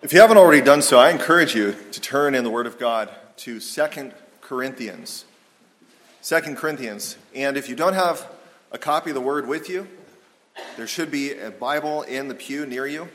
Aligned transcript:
If 0.00 0.12
you 0.12 0.20
haven't 0.20 0.36
already 0.36 0.60
done 0.60 0.80
so, 0.80 0.96
I 0.96 1.10
encourage 1.10 1.56
you 1.56 1.74
to 1.90 2.00
turn 2.00 2.36
in 2.36 2.44
the 2.44 2.50
Word 2.50 2.68
of 2.68 2.78
God 2.78 3.10
to 3.38 3.58
2 3.58 4.12
Corinthians. 4.40 5.24
2 6.22 6.54
Corinthians. 6.54 7.16
And 7.34 7.56
if 7.56 7.68
you 7.68 7.74
don't 7.74 7.94
have 7.94 8.24
a 8.70 8.78
copy 8.78 9.10
of 9.10 9.14
the 9.14 9.20
Word 9.20 9.48
with 9.48 9.68
you, 9.68 9.88
there 10.76 10.86
should 10.86 11.10
be 11.10 11.32
a 11.32 11.50
Bible 11.50 12.02
in 12.02 12.28
the 12.28 12.36
pew 12.36 12.64
near 12.64 12.86
you. 12.86 13.08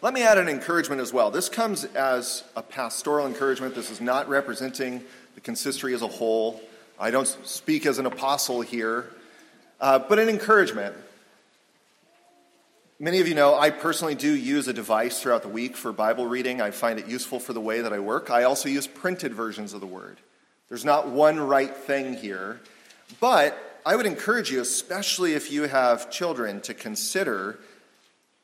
Let 0.00 0.14
me 0.14 0.22
add 0.22 0.38
an 0.38 0.48
encouragement 0.48 1.02
as 1.02 1.12
well. 1.12 1.30
This 1.30 1.50
comes 1.50 1.84
as 1.84 2.44
a 2.56 2.62
pastoral 2.62 3.26
encouragement. 3.26 3.74
This 3.74 3.90
is 3.90 4.00
not 4.00 4.26
representing 4.26 5.04
the 5.34 5.42
consistory 5.42 5.92
as 5.92 6.00
a 6.00 6.08
whole. 6.08 6.62
I 6.98 7.10
don't 7.10 7.28
speak 7.44 7.84
as 7.84 7.98
an 7.98 8.06
apostle 8.06 8.62
here, 8.62 9.10
uh, 9.82 9.98
but 9.98 10.18
an 10.18 10.30
encouragement. 10.30 10.96
Many 13.00 13.20
of 13.20 13.26
you 13.26 13.34
know 13.34 13.58
I 13.58 13.70
personally 13.70 14.14
do 14.14 14.32
use 14.32 14.68
a 14.68 14.72
device 14.72 15.20
throughout 15.20 15.42
the 15.42 15.48
week 15.48 15.76
for 15.76 15.92
Bible 15.92 16.26
reading. 16.26 16.60
I 16.60 16.70
find 16.70 16.96
it 17.00 17.08
useful 17.08 17.40
for 17.40 17.52
the 17.52 17.60
way 17.60 17.80
that 17.80 17.92
I 17.92 17.98
work. 17.98 18.30
I 18.30 18.44
also 18.44 18.68
use 18.68 18.86
printed 18.86 19.34
versions 19.34 19.72
of 19.72 19.80
the 19.80 19.86
Word. 19.86 20.18
There's 20.68 20.84
not 20.84 21.08
one 21.08 21.40
right 21.40 21.76
thing 21.76 22.14
here, 22.14 22.60
but 23.20 23.80
I 23.84 23.96
would 23.96 24.06
encourage 24.06 24.52
you, 24.52 24.60
especially 24.60 25.34
if 25.34 25.50
you 25.50 25.62
have 25.64 26.08
children, 26.08 26.60
to 26.62 26.72
consider 26.72 27.58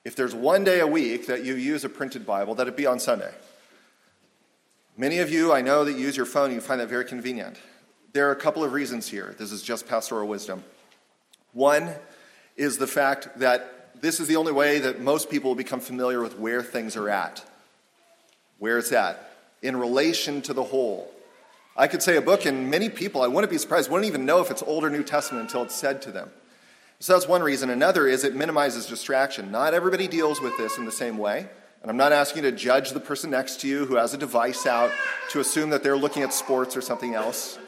if 0.04 0.16
there's 0.16 0.34
one 0.34 0.64
day 0.64 0.80
a 0.80 0.86
week 0.86 1.28
that 1.28 1.44
you 1.44 1.54
use 1.54 1.84
a 1.84 1.88
printed 1.88 2.26
Bible, 2.26 2.56
that 2.56 2.66
it 2.66 2.76
be 2.76 2.86
on 2.86 2.98
Sunday. 2.98 3.32
Many 4.96 5.18
of 5.18 5.30
you, 5.30 5.52
I 5.52 5.60
know 5.60 5.84
that 5.84 5.92
you 5.92 5.98
use 5.98 6.16
your 6.16 6.26
phone, 6.26 6.52
you 6.52 6.60
find 6.60 6.80
that 6.80 6.88
very 6.88 7.04
convenient. 7.04 7.56
There 8.12 8.28
are 8.28 8.32
a 8.32 8.36
couple 8.36 8.64
of 8.64 8.72
reasons 8.72 9.06
here. 9.06 9.36
This 9.38 9.52
is 9.52 9.62
just 9.62 9.86
pastoral 9.86 10.26
wisdom. 10.26 10.64
One 11.52 11.94
is 12.56 12.78
the 12.78 12.88
fact 12.88 13.38
that 13.38 13.79
this 14.00 14.20
is 14.20 14.28
the 14.28 14.36
only 14.36 14.52
way 14.52 14.78
that 14.78 15.00
most 15.00 15.30
people 15.30 15.50
will 15.50 15.56
become 15.56 15.80
familiar 15.80 16.20
with 16.22 16.38
where 16.38 16.62
things 16.62 16.96
are 16.96 17.08
at. 17.08 17.44
Where 18.58 18.78
it's 18.78 18.92
at 18.92 19.30
in 19.62 19.76
relation 19.76 20.42
to 20.42 20.54
the 20.54 20.62
whole. 20.62 21.10
I 21.76 21.86
could 21.86 22.02
say 22.02 22.16
a 22.16 22.22
book, 22.22 22.46
and 22.46 22.70
many 22.70 22.88
people, 22.88 23.22
I 23.22 23.26
wouldn't 23.26 23.50
be 23.50 23.58
surprised, 23.58 23.90
wouldn't 23.90 24.08
even 24.08 24.26
know 24.26 24.40
if 24.40 24.50
it's 24.50 24.62
Old 24.62 24.84
or 24.84 24.90
New 24.90 25.02
Testament 25.02 25.44
until 25.44 25.62
it's 25.62 25.74
said 25.74 26.02
to 26.02 26.12
them. 26.12 26.30
So 26.98 27.14
that's 27.14 27.26
one 27.26 27.42
reason. 27.42 27.70
Another 27.70 28.06
is 28.06 28.24
it 28.24 28.34
minimizes 28.34 28.86
distraction. 28.86 29.50
Not 29.50 29.72
everybody 29.72 30.06
deals 30.06 30.40
with 30.40 30.56
this 30.58 30.76
in 30.76 30.84
the 30.84 30.92
same 30.92 31.16
way. 31.16 31.48
And 31.80 31.90
I'm 31.90 31.96
not 31.96 32.12
asking 32.12 32.44
you 32.44 32.50
to 32.50 32.56
judge 32.56 32.90
the 32.90 33.00
person 33.00 33.30
next 33.30 33.60
to 33.60 33.68
you 33.68 33.86
who 33.86 33.94
has 33.94 34.12
a 34.12 34.18
device 34.18 34.66
out 34.66 34.90
to 35.30 35.40
assume 35.40 35.70
that 35.70 35.82
they're 35.82 35.96
looking 35.96 36.22
at 36.22 36.34
sports 36.34 36.76
or 36.76 36.82
something 36.82 37.14
else. 37.14 37.58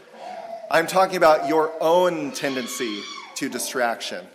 I'm 0.71 0.87
talking 0.87 1.17
about 1.17 1.49
your 1.49 1.73
own 1.81 2.33
tendency 2.33 3.01
to 3.37 3.49
distraction, 3.49 4.27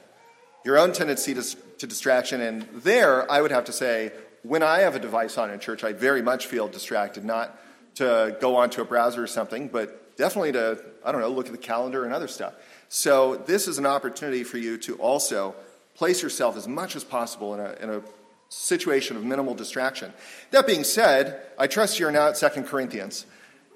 your 0.68 0.78
own 0.78 0.92
tendency 0.92 1.34
to 1.34 1.42
to 1.80 1.88
distraction. 1.88 2.42
And 2.42 2.68
there, 2.74 3.30
I 3.32 3.42
would 3.42 3.52
have 3.52 3.66
to 3.66 3.72
say, 3.72 4.12
when 4.44 4.64
I 4.64 4.80
have 4.80 4.96
a 4.96 5.00
device 5.00 5.38
on 5.38 5.50
in 5.52 5.60
church, 5.60 5.84
I 5.84 5.94
very 5.94 6.22
much 6.22 6.48
feel 6.48 6.68
distracted, 6.68 7.26
not 7.26 7.58
to 7.96 8.38
go 8.40 8.56
onto 8.56 8.82
a 8.82 8.86
browser 8.86 9.24
or 9.24 9.28
something, 9.28 9.68
but 9.68 10.16
definitely 10.18 10.54
to, 10.54 10.84
I 11.04 11.12
don't 11.12 11.22
know, 11.22 11.30
look 11.30 11.48
at 11.48 11.52
the 11.52 11.58
calendar 11.58 12.06
and 12.06 12.14
other 12.14 12.28
stuff. 12.28 12.54
So, 12.90 13.36
this 13.36 13.68
is 13.68 13.78
an 13.78 13.86
opportunity 13.86 14.44
for 14.44 14.58
you 14.58 14.78
to 14.80 14.96
also 14.96 15.56
place 15.96 16.22
yourself 16.22 16.56
as 16.56 16.68
much 16.68 16.96
as 16.96 17.04
possible 17.04 17.54
in 17.56 17.60
a, 17.60 17.74
in 17.82 17.90
a 17.90 18.02
situation 18.50 19.18
of 19.18 19.26
minimal 19.26 19.56
distraction. 19.56 20.14
That 20.52 20.68
being 20.68 20.84
said, 20.84 21.42
I 21.58 21.68
trust 21.68 22.00
you're 22.00 22.12
now 22.12 22.30
at 22.30 22.36
2 22.36 22.64
Corinthians 22.64 23.26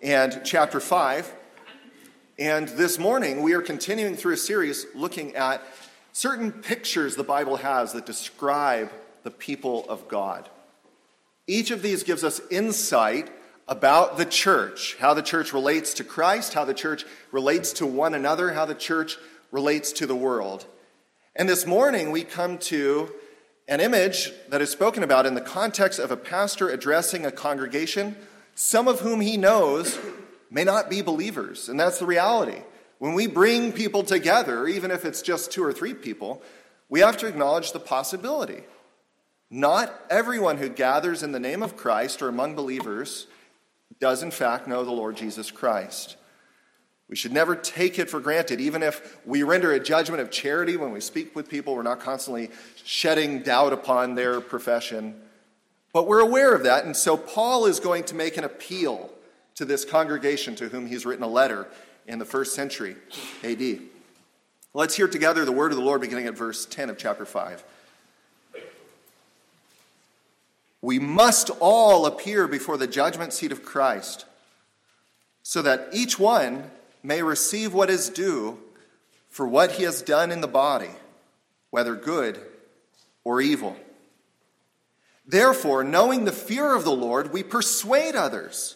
and 0.02 0.42
chapter 0.46 0.80
5. 0.80 1.34
And 2.40 2.70
this 2.70 2.98
morning, 2.98 3.42
we 3.42 3.54
are 3.54 3.62
continuing 3.62 4.16
through 4.16 4.34
a 4.34 4.38
series 4.38 4.86
looking 4.96 5.36
at 5.36 5.62
certain 6.14 6.52
pictures 6.52 7.16
the 7.16 7.24
Bible 7.24 7.58
has 7.58 7.94
that 7.94 8.06
describe 8.06 8.92
the 9.24 9.32
people 9.32 9.86
of 9.90 10.08
God. 10.08 10.50
Each 11.48 11.72
of 11.72 11.82
these 11.82 12.04
gives 12.04 12.24
us 12.24 12.42
insight 12.50 13.30
about 13.68 14.18
the 14.18 14.26
church, 14.26 14.98
how 15.00 15.14
the 15.14 15.22
church 15.22 15.54
relates 15.54 15.94
to 15.96 16.04
Christ, 16.04 16.54
how 16.54 16.66
the 16.66 16.74
church 16.74 17.06
relates 17.32 17.72
to 17.74 17.86
one 17.86 18.14
another, 18.14 18.54
how 18.54 18.66
the 18.66 18.76
church 18.76 19.18
relates 19.52 19.92
to 19.94 20.06
the 20.06 20.16
world. 20.16 20.66
And 21.36 21.48
this 21.48 21.66
morning 21.66 22.12
we 22.12 22.24
come 22.24 22.58
to 22.60 23.14
an 23.68 23.80
image 23.80 24.32
that 24.50 24.62
is 24.62 24.70
spoken 24.70 25.04
about 25.04 25.26
in 25.26 25.36
the 25.36 25.42
context 25.42 26.00
of 26.00 26.12
a 26.12 26.18
pastor 26.18 26.70
addressing 26.70 27.26
a 27.26 27.32
congregation, 27.32 28.18
some 28.56 28.88
of 28.88 29.00
whom 29.00 29.22
he 29.22 29.38
knows 29.38 29.98
may 30.50 30.64
not 30.64 30.90
be 30.90 31.02
believers. 31.02 31.70
And 31.70 31.80
that's 31.80 32.00
the 32.00 32.06
reality. 32.06 32.62
When 33.02 33.16
we 33.16 33.26
bring 33.26 33.74
people 33.74 34.04
together, 34.04 34.68
even 34.68 34.92
if 34.92 35.06
it's 35.06 35.24
just 35.24 35.52
two 35.52 35.64
or 35.64 35.74
three 35.74 35.96
people, 35.96 36.44
we 36.88 37.00
have 37.00 37.18
to 37.18 37.26
acknowledge 37.26 37.72
the 37.72 37.80
possibility. 37.80 38.62
Not 39.50 39.92
everyone 40.12 40.58
who 40.58 40.70
gathers 40.70 41.24
in 41.24 41.32
the 41.32 41.40
name 41.40 41.64
of 41.64 41.76
Christ 41.76 42.22
or 42.22 42.28
among 42.28 42.54
believers 42.54 43.26
does, 44.00 44.22
in 44.22 44.30
fact, 44.30 44.68
know 44.68 44.86
the 44.86 44.92
Lord 44.92 45.18
Jesus 45.18 45.50
Christ. 45.50 46.16
We 47.10 47.16
should 47.16 47.32
never 47.32 47.56
take 47.56 47.98
it 47.98 48.08
for 48.08 48.20
granted. 48.20 48.62
Even 48.62 48.84
if 48.84 49.18
we 49.26 49.42
render 49.42 49.72
a 49.72 49.80
judgment 49.80 50.22
of 50.22 50.30
charity 50.30 50.78
when 50.78 50.92
we 50.92 51.02
speak 51.02 51.36
with 51.36 51.50
people, 51.50 51.74
we're 51.74 51.82
not 51.82 52.02
constantly 52.02 52.52
shedding 52.84 53.42
doubt 53.42 53.74
upon 53.74 54.14
their 54.14 54.40
profession. 54.40 55.20
But 55.92 56.06
we're 56.06 56.20
aware 56.20 56.54
of 56.54 56.62
that, 56.66 56.86
and 56.86 56.96
so 56.96 57.18
Paul 57.18 57.66
is 57.66 57.80
going 57.80 58.04
to 58.04 58.16
make 58.16 58.38
an 58.38 58.44
appeal 58.44 59.12
to 59.56 59.66
this 59.66 59.86
congregation 59.86 60.56
to 60.58 60.70
whom 60.70 60.86
he's 60.86 61.04
written 61.04 61.24
a 61.24 61.28
letter 61.28 61.68
in 62.08 62.20
the 62.20 62.26
first 62.26 62.54
century 62.54 62.96
AD. 63.44 63.80
Let's 64.74 64.96
hear 64.96 65.08
together 65.08 65.44
the 65.44 65.52
word 65.52 65.72
of 65.72 65.78
the 65.78 65.84
Lord 65.84 66.02
beginning 66.02 66.28
at 66.28 66.38
verse 66.38 66.66
10 66.66 66.90
of 66.90 66.98
chapter 66.98 67.26
5. 67.26 67.64
We 70.82 70.98
must 70.98 71.50
all 71.60 72.06
appear 72.06 72.48
before 72.48 72.78
the 72.78 72.88
judgment 72.88 73.34
seat 73.34 73.52
of 73.52 73.64
Christ, 73.64 74.26
so 75.44 75.62
that 75.62 75.90
each 75.92 76.18
one 76.18 76.72
may 77.04 77.22
receive 77.22 77.74
what 77.74 77.90
is 77.90 78.10
due 78.10 78.58
for 79.30 79.48
what 79.48 79.74
he 79.74 79.84
has 79.84 80.02
done 80.02 80.32
in 80.32 80.42
the 80.42 80.48
body, 80.48 80.90
whether 81.70 81.96
good 81.96 82.40
or 83.24 83.42
evil. 83.42 83.78
Therefore, 85.26 85.84
knowing 85.84 86.26
the 86.26 86.32
fear 86.32 86.76
of 86.76 86.84
the 86.84 86.92
Lord, 86.92 87.32
we 87.32 87.44
persuade 87.44 88.16
others. 88.16 88.76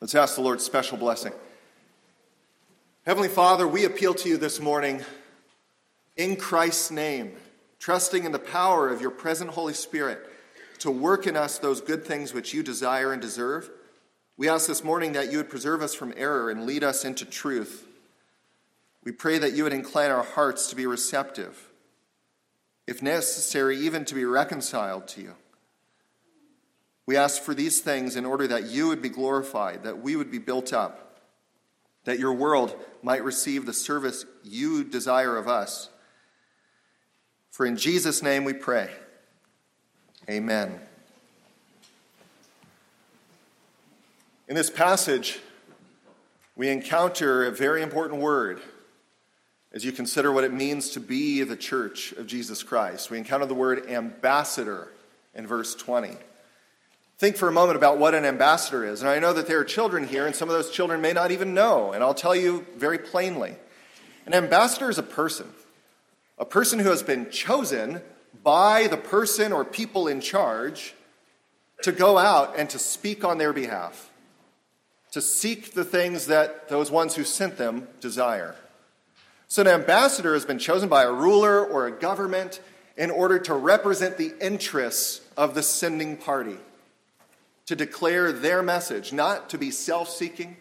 Let's 0.00 0.14
ask 0.14 0.34
the 0.34 0.42
Lord's 0.42 0.64
special 0.64 0.98
blessing. 0.98 1.32
Heavenly 3.06 3.28
Father, 3.28 3.66
we 3.66 3.84
appeal 3.84 4.12
to 4.14 4.28
you 4.28 4.36
this 4.36 4.60
morning 4.60 5.02
in 6.16 6.36
Christ's 6.36 6.90
name, 6.90 7.32
trusting 7.78 8.24
in 8.24 8.32
the 8.32 8.38
power 8.38 8.90
of 8.90 9.00
your 9.00 9.10
present 9.10 9.50
Holy 9.50 9.72
Spirit 9.72 10.18
to 10.80 10.90
work 10.90 11.26
in 11.26 11.34
us 11.34 11.58
those 11.58 11.80
good 11.80 12.04
things 12.04 12.34
which 12.34 12.52
you 12.52 12.62
desire 12.62 13.12
and 13.12 13.22
deserve. 13.22 13.70
We 14.36 14.50
ask 14.50 14.66
this 14.66 14.84
morning 14.84 15.12
that 15.12 15.32
you 15.32 15.38
would 15.38 15.48
preserve 15.48 15.80
us 15.80 15.94
from 15.94 16.12
error 16.14 16.50
and 16.50 16.66
lead 16.66 16.84
us 16.84 17.04
into 17.04 17.24
truth. 17.24 17.86
We 19.02 19.12
pray 19.12 19.38
that 19.38 19.54
you 19.54 19.62
would 19.62 19.72
incline 19.72 20.10
our 20.10 20.24
hearts 20.24 20.68
to 20.68 20.76
be 20.76 20.86
receptive, 20.86 21.70
if 22.86 23.02
necessary, 23.02 23.78
even 23.78 24.04
to 24.04 24.14
be 24.14 24.26
reconciled 24.26 25.08
to 25.08 25.22
you. 25.22 25.34
We 27.06 27.16
ask 27.16 27.42
for 27.42 27.54
these 27.54 27.80
things 27.80 28.16
in 28.16 28.26
order 28.26 28.48
that 28.48 28.64
you 28.64 28.88
would 28.88 29.00
be 29.00 29.08
glorified, 29.08 29.84
that 29.84 30.02
we 30.02 30.16
would 30.16 30.30
be 30.30 30.38
built 30.38 30.72
up, 30.72 31.20
that 32.04 32.18
your 32.18 32.32
world 32.32 32.74
might 33.02 33.22
receive 33.22 33.64
the 33.64 33.72
service 33.72 34.26
you 34.42 34.82
desire 34.82 35.36
of 35.36 35.46
us. 35.46 35.88
For 37.50 37.64
in 37.64 37.76
Jesus' 37.76 38.22
name 38.22 38.44
we 38.44 38.52
pray. 38.52 38.90
Amen. 40.28 40.80
In 44.48 44.56
this 44.56 44.70
passage, 44.70 45.38
we 46.56 46.68
encounter 46.68 47.46
a 47.46 47.52
very 47.52 47.82
important 47.82 48.20
word 48.20 48.60
as 49.72 49.84
you 49.84 49.92
consider 49.92 50.32
what 50.32 50.42
it 50.42 50.52
means 50.52 50.90
to 50.90 51.00
be 51.00 51.42
the 51.42 51.56
church 51.56 52.12
of 52.12 52.26
Jesus 52.26 52.62
Christ. 52.62 53.10
We 53.10 53.18
encounter 53.18 53.46
the 53.46 53.54
word 53.54 53.88
ambassador 53.88 54.92
in 55.34 55.46
verse 55.46 55.74
20. 55.74 56.16
Think 57.18 57.36
for 57.36 57.48
a 57.48 57.52
moment 57.52 57.76
about 57.76 57.98
what 57.98 58.14
an 58.14 58.24
ambassador 58.24 58.84
is. 58.84 59.00
And 59.00 59.08
I 59.08 59.18
know 59.18 59.32
that 59.32 59.46
there 59.46 59.58
are 59.58 59.64
children 59.64 60.06
here, 60.06 60.26
and 60.26 60.36
some 60.36 60.48
of 60.48 60.54
those 60.54 60.70
children 60.70 61.00
may 61.00 61.12
not 61.12 61.30
even 61.30 61.54
know. 61.54 61.92
And 61.92 62.04
I'll 62.04 62.14
tell 62.14 62.36
you 62.36 62.66
very 62.76 62.98
plainly 62.98 63.56
an 64.26 64.34
ambassador 64.34 64.90
is 64.90 64.98
a 64.98 65.04
person, 65.04 65.46
a 66.36 66.44
person 66.44 66.80
who 66.80 66.90
has 66.90 67.02
been 67.02 67.30
chosen 67.30 68.02
by 68.42 68.88
the 68.88 68.96
person 68.96 69.52
or 69.52 69.64
people 69.64 70.08
in 70.08 70.20
charge 70.20 70.94
to 71.82 71.92
go 71.92 72.18
out 72.18 72.58
and 72.58 72.68
to 72.70 72.78
speak 72.78 73.24
on 73.24 73.38
their 73.38 73.52
behalf, 73.52 74.10
to 75.12 75.20
seek 75.22 75.74
the 75.74 75.84
things 75.84 76.26
that 76.26 76.68
those 76.68 76.90
ones 76.90 77.14
who 77.14 77.24
sent 77.24 77.56
them 77.56 77.86
desire. 78.00 78.56
So, 79.48 79.62
an 79.62 79.68
ambassador 79.68 80.34
has 80.34 80.44
been 80.44 80.58
chosen 80.58 80.88
by 80.88 81.04
a 81.04 81.12
ruler 81.12 81.64
or 81.64 81.86
a 81.86 81.92
government 81.92 82.60
in 82.96 83.10
order 83.10 83.38
to 83.38 83.54
represent 83.54 84.18
the 84.18 84.34
interests 84.40 85.20
of 85.36 85.54
the 85.54 85.62
sending 85.62 86.16
party, 86.16 86.56
to 87.66 87.76
declare 87.76 88.32
their 88.32 88.62
message, 88.62 89.12
not 89.12 89.50
to 89.50 89.58
be 89.58 89.70
self 89.70 90.08
seeking, 90.08 90.56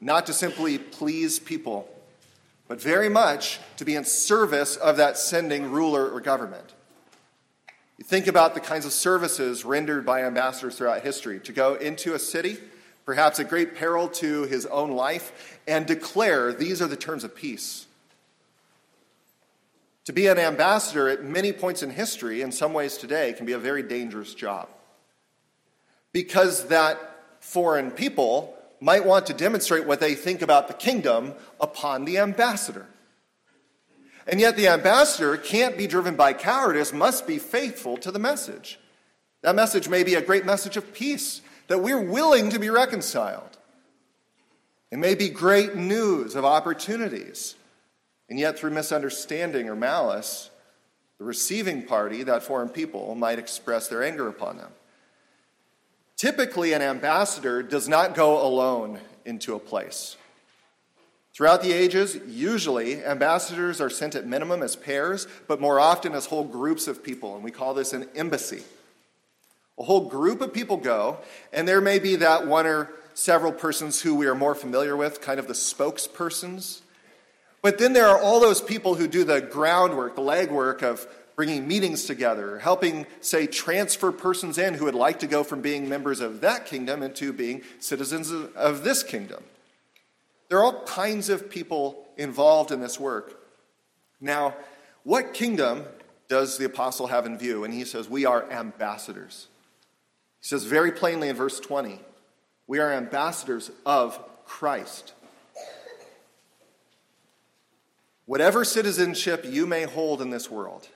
not 0.00 0.26
to 0.26 0.32
simply 0.32 0.78
please 0.78 1.38
people, 1.38 1.88
but 2.68 2.80
very 2.80 3.08
much 3.08 3.58
to 3.76 3.84
be 3.84 3.94
in 3.94 4.04
service 4.04 4.76
of 4.76 4.98
that 4.98 5.18
sending 5.18 5.70
ruler 5.70 6.08
or 6.08 6.20
government. 6.20 6.74
You 7.98 8.04
think 8.04 8.26
about 8.26 8.54
the 8.54 8.60
kinds 8.60 8.86
of 8.86 8.92
services 8.92 9.64
rendered 9.64 10.04
by 10.04 10.24
ambassadors 10.24 10.76
throughout 10.76 11.02
history 11.02 11.40
to 11.40 11.52
go 11.52 11.74
into 11.74 12.14
a 12.14 12.18
city, 12.18 12.58
perhaps 13.06 13.38
at 13.38 13.48
great 13.48 13.76
peril 13.76 14.08
to 14.08 14.42
his 14.44 14.66
own 14.66 14.92
life, 14.92 15.60
and 15.66 15.86
declare 15.86 16.52
these 16.52 16.82
are 16.82 16.88
the 16.88 16.96
terms 16.96 17.24
of 17.24 17.34
peace. 17.34 17.86
To 20.06 20.12
be 20.12 20.26
an 20.26 20.38
ambassador 20.38 21.08
at 21.08 21.24
many 21.24 21.52
points 21.52 21.82
in 21.82 21.90
history, 21.90 22.42
in 22.42 22.52
some 22.52 22.74
ways 22.74 22.98
today, 22.98 23.32
can 23.32 23.46
be 23.46 23.52
a 23.52 23.58
very 23.58 23.82
dangerous 23.82 24.34
job. 24.34 24.68
Because 26.14 26.68
that 26.68 26.98
foreign 27.40 27.90
people 27.90 28.56
might 28.80 29.04
want 29.04 29.26
to 29.26 29.34
demonstrate 29.34 29.86
what 29.86 30.00
they 30.00 30.14
think 30.14 30.40
about 30.40 30.68
the 30.68 30.74
kingdom 30.74 31.34
upon 31.60 32.06
the 32.06 32.18
ambassador. 32.18 32.86
And 34.26 34.40
yet, 34.40 34.56
the 34.56 34.68
ambassador 34.68 35.36
can't 35.36 35.76
be 35.76 35.86
driven 35.86 36.16
by 36.16 36.32
cowardice, 36.32 36.94
must 36.94 37.26
be 37.26 37.38
faithful 37.38 37.98
to 37.98 38.10
the 38.10 38.18
message. 38.18 38.78
That 39.42 39.54
message 39.54 39.88
may 39.88 40.02
be 40.02 40.14
a 40.14 40.22
great 40.22 40.46
message 40.46 40.78
of 40.78 40.94
peace, 40.94 41.42
that 41.68 41.82
we're 41.82 42.00
willing 42.00 42.48
to 42.50 42.58
be 42.58 42.70
reconciled. 42.70 43.58
It 44.90 44.98
may 44.98 45.14
be 45.14 45.28
great 45.28 45.74
news 45.74 46.36
of 46.36 46.44
opportunities. 46.44 47.56
And 48.30 48.38
yet, 48.38 48.58
through 48.58 48.70
misunderstanding 48.70 49.68
or 49.68 49.76
malice, 49.76 50.48
the 51.18 51.24
receiving 51.24 51.82
party, 51.82 52.22
that 52.22 52.42
foreign 52.42 52.68
people, 52.68 53.14
might 53.14 53.38
express 53.38 53.88
their 53.88 54.02
anger 54.02 54.28
upon 54.28 54.56
them. 54.56 54.70
Typically, 56.16 56.72
an 56.72 56.82
ambassador 56.82 57.62
does 57.62 57.88
not 57.88 58.14
go 58.14 58.44
alone 58.44 59.00
into 59.24 59.54
a 59.54 59.58
place. 59.58 60.16
Throughout 61.34 61.62
the 61.62 61.72
ages, 61.72 62.16
usually 62.28 63.04
ambassadors 63.04 63.80
are 63.80 63.90
sent 63.90 64.14
at 64.14 64.24
minimum 64.24 64.62
as 64.62 64.76
pairs, 64.76 65.26
but 65.48 65.60
more 65.60 65.80
often 65.80 66.14
as 66.14 66.26
whole 66.26 66.44
groups 66.44 66.86
of 66.86 67.02
people, 67.02 67.34
and 67.34 67.42
we 67.42 67.50
call 67.50 67.74
this 67.74 67.92
an 67.92 68.08
embassy. 68.14 68.62
A 69.76 69.82
whole 69.82 70.08
group 70.08 70.40
of 70.40 70.54
people 70.54 70.76
go, 70.76 71.18
and 71.52 71.66
there 71.66 71.80
may 71.80 71.98
be 71.98 72.14
that 72.16 72.46
one 72.46 72.66
or 72.66 72.90
several 73.14 73.50
persons 73.50 74.02
who 74.02 74.14
we 74.14 74.26
are 74.26 74.34
more 74.36 74.54
familiar 74.54 74.96
with, 74.96 75.20
kind 75.20 75.40
of 75.40 75.48
the 75.48 75.54
spokespersons. 75.54 76.82
But 77.62 77.78
then 77.78 77.94
there 77.94 78.06
are 78.06 78.20
all 78.20 78.38
those 78.38 78.60
people 78.60 78.94
who 78.94 79.08
do 79.08 79.24
the 79.24 79.40
groundwork, 79.40 80.14
the 80.14 80.22
legwork 80.22 80.84
of 80.84 81.08
bringing 81.36 81.66
meetings 81.66 82.04
together, 82.04 82.58
helping, 82.58 83.06
say, 83.20 83.46
transfer 83.46 84.12
persons 84.12 84.58
in 84.58 84.74
who 84.74 84.84
would 84.84 84.94
like 84.94 85.18
to 85.20 85.26
go 85.26 85.42
from 85.42 85.60
being 85.60 85.88
members 85.88 86.20
of 86.20 86.40
that 86.40 86.66
kingdom 86.66 87.02
into 87.02 87.32
being 87.32 87.62
citizens 87.80 88.30
of 88.54 88.84
this 88.84 89.02
kingdom. 89.02 89.42
There 90.48 90.58
are 90.58 90.64
all 90.64 90.84
kinds 90.84 91.28
of 91.28 91.50
people 91.50 92.06
involved 92.16 92.70
in 92.70 92.80
this 92.80 93.00
work. 93.00 93.40
Now, 94.20 94.54
what 95.02 95.34
kingdom 95.34 95.84
does 96.28 96.58
the 96.58 96.64
apostle 96.64 97.08
have 97.08 97.26
in 97.26 97.36
view? 97.36 97.64
And 97.64 97.74
he 97.74 97.84
says, 97.84 98.08
We 98.08 98.24
are 98.24 98.50
ambassadors. 98.50 99.48
He 100.40 100.48
says 100.48 100.64
very 100.64 100.92
plainly 100.92 101.28
in 101.28 101.36
verse 101.36 101.58
20, 101.58 102.00
We 102.66 102.78
are 102.78 102.92
ambassadors 102.92 103.70
of 103.84 104.18
Christ. 104.44 105.12
Whatever 108.26 108.64
citizenship 108.64 109.44
you 109.46 109.66
may 109.66 109.84
hold 109.84 110.22
in 110.22 110.30
this 110.30 110.50
world, 110.50 110.88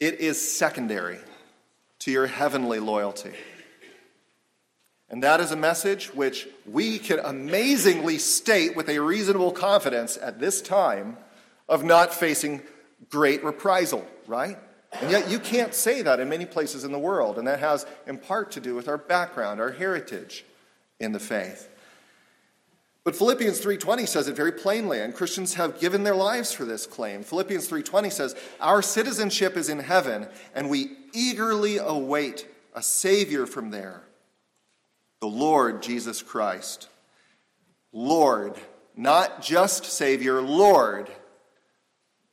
it 0.00 0.20
is 0.20 0.40
secondary 0.56 1.18
to 2.00 2.10
your 2.10 2.26
heavenly 2.26 2.78
loyalty. 2.78 3.32
And 5.10 5.22
that 5.22 5.40
is 5.40 5.52
a 5.52 5.56
message 5.56 6.14
which 6.14 6.46
we 6.66 6.98
can 6.98 7.18
amazingly 7.18 8.18
state 8.18 8.76
with 8.76 8.88
a 8.88 8.98
reasonable 8.98 9.52
confidence 9.52 10.18
at 10.20 10.38
this 10.38 10.60
time 10.60 11.16
of 11.68 11.82
not 11.82 12.12
facing 12.12 12.62
great 13.10 13.42
reprisal, 13.42 14.06
right? 14.26 14.58
And 14.92 15.10
yet 15.10 15.30
you 15.30 15.38
can't 15.38 15.74
say 15.74 16.02
that 16.02 16.20
in 16.20 16.28
many 16.28 16.46
places 16.46 16.84
in 16.84 16.92
the 16.92 16.98
world, 16.98 17.38
and 17.38 17.46
that 17.46 17.60
has 17.60 17.86
in 18.06 18.18
part 18.18 18.52
to 18.52 18.60
do 18.60 18.74
with 18.74 18.88
our 18.88 18.98
background, 18.98 19.60
our 19.60 19.72
heritage 19.72 20.44
in 20.98 21.12
the 21.12 21.20
faith. 21.20 21.68
But 23.08 23.16
Philippians 23.16 23.58
3:20 23.60 24.04
says 24.04 24.28
it 24.28 24.36
very 24.36 24.52
plainly, 24.52 25.00
and 25.00 25.14
Christians 25.14 25.54
have 25.54 25.80
given 25.80 26.02
their 26.02 26.14
lives 26.14 26.52
for 26.52 26.66
this 26.66 26.86
claim. 26.86 27.24
Philippians 27.24 27.66
3:20 27.66 28.10
says, 28.10 28.36
"Our 28.60 28.82
citizenship 28.82 29.56
is 29.56 29.70
in 29.70 29.78
heaven, 29.78 30.28
and 30.54 30.68
we 30.68 30.94
eagerly 31.14 31.78
await 31.78 32.46
a 32.74 32.82
savior 32.82 33.46
from 33.46 33.70
there, 33.70 34.02
the 35.20 35.26
Lord 35.26 35.80
Jesus 35.80 36.20
Christ. 36.20 36.88
Lord, 37.92 38.58
not 38.94 39.40
just 39.40 39.86
Savior, 39.86 40.42
Lord. 40.42 41.10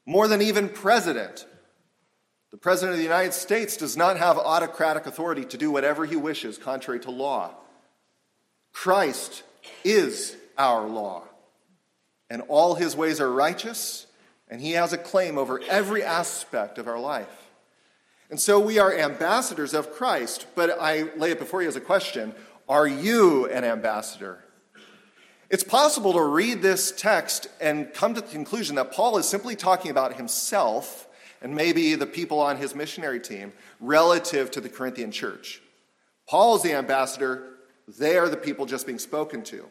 More 0.05 0.27
than 0.27 0.41
even 0.41 0.67
president. 0.67 1.45
The 2.51 2.57
President 2.57 2.91
of 2.91 2.97
the 2.97 3.03
United 3.03 3.33
States 3.33 3.77
does 3.77 3.95
not 3.95 4.17
have 4.17 4.37
autocratic 4.37 5.05
authority 5.05 5.45
to 5.45 5.57
do 5.57 5.71
whatever 5.71 6.03
he 6.03 6.17
wishes 6.17 6.57
contrary 6.57 6.99
to 6.99 7.11
law. 7.11 7.55
Christ 8.73 9.43
is 9.85 10.35
our 10.57 10.87
law, 10.87 11.23
and 12.29 12.41
all 12.47 12.75
his 12.75 12.95
ways 12.95 13.19
are 13.19 13.31
righteous, 13.31 14.07
and 14.49 14.61
he 14.61 14.71
has 14.71 14.93
a 14.93 14.97
claim 14.97 15.37
over 15.37 15.59
every 15.67 16.03
aspect 16.03 16.77
of 16.77 16.87
our 16.87 16.99
life. 16.99 17.51
And 18.29 18.39
so 18.39 18.59
we 18.59 18.79
are 18.79 18.93
ambassadors 18.93 19.73
of 19.73 19.91
Christ, 19.91 20.47
but 20.55 20.77
I 20.79 21.09
lay 21.15 21.31
it 21.31 21.39
before 21.39 21.61
you 21.61 21.67
as 21.67 21.75
a 21.75 21.81
question 21.81 22.33
are 22.67 22.87
you 22.87 23.45
an 23.47 23.63
ambassador? 23.63 24.43
It's 25.51 25.63
possible 25.63 26.13
to 26.13 26.23
read 26.23 26.63
this 26.63 26.91
text 26.91 27.47
and 27.61 27.93
come 27.93 28.15
to 28.15 28.21
the 28.21 28.27
conclusion 28.27 28.75
that 28.77 28.91
Paul 28.91 29.17
is 29.19 29.27
simply 29.27 29.55
talking 29.55 29.91
about 29.91 30.15
himself 30.15 31.07
and 31.41 31.53
maybe 31.53 31.93
the 31.93 32.07
people 32.07 32.39
on 32.39 32.57
his 32.57 32.73
missionary 32.73 33.19
team 33.19 33.53
relative 33.79 34.49
to 34.51 34.61
the 34.61 34.69
Corinthian 34.69 35.11
church. 35.11 35.61
Paul 36.27 36.55
is 36.55 36.63
the 36.63 36.73
ambassador, 36.73 37.43
they 37.87 38.17
are 38.17 38.27
the 38.27 38.37
people 38.37 38.65
just 38.65 38.87
being 38.87 38.97
spoken 38.97 39.43
to. 39.43 39.65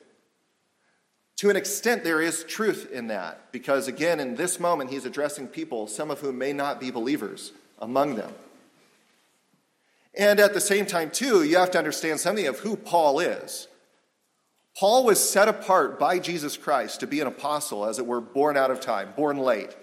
To 1.38 1.50
an 1.50 1.56
extent, 1.56 2.04
there 2.04 2.20
is 2.20 2.44
truth 2.44 2.90
in 2.92 3.08
that, 3.08 3.50
because 3.50 3.88
again, 3.88 4.20
in 4.20 4.36
this 4.36 4.60
moment, 4.60 4.90
he's 4.90 5.04
addressing 5.04 5.48
people, 5.48 5.88
some 5.88 6.10
of 6.10 6.20
whom 6.20 6.38
may 6.38 6.52
not 6.52 6.78
be 6.78 6.90
believers 6.90 7.52
among 7.80 8.14
them. 8.14 8.32
And 10.16 10.38
at 10.38 10.54
the 10.54 10.60
same 10.60 10.86
time, 10.86 11.10
too, 11.10 11.42
you 11.42 11.56
have 11.56 11.72
to 11.72 11.78
understand 11.78 12.20
something 12.20 12.46
of 12.46 12.60
who 12.60 12.76
Paul 12.76 13.18
is. 13.18 13.66
Paul 14.76 15.04
was 15.04 15.28
set 15.28 15.48
apart 15.48 15.98
by 15.98 16.18
Jesus 16.18 16.56
Christ 16.56 17.00
to 17.00 17.06
be 17.06 17.20
an 17.20 17.26
apostle, 17.26 17.84
as 17.84 17.98
it 17.98 18.06
were, 18.06 18.20
born 18.20 18.56
out 18.56 18.70
of 18.70 18.80
time, 18.80 19.12
born 19.16 19.38
late. 19.38 19.76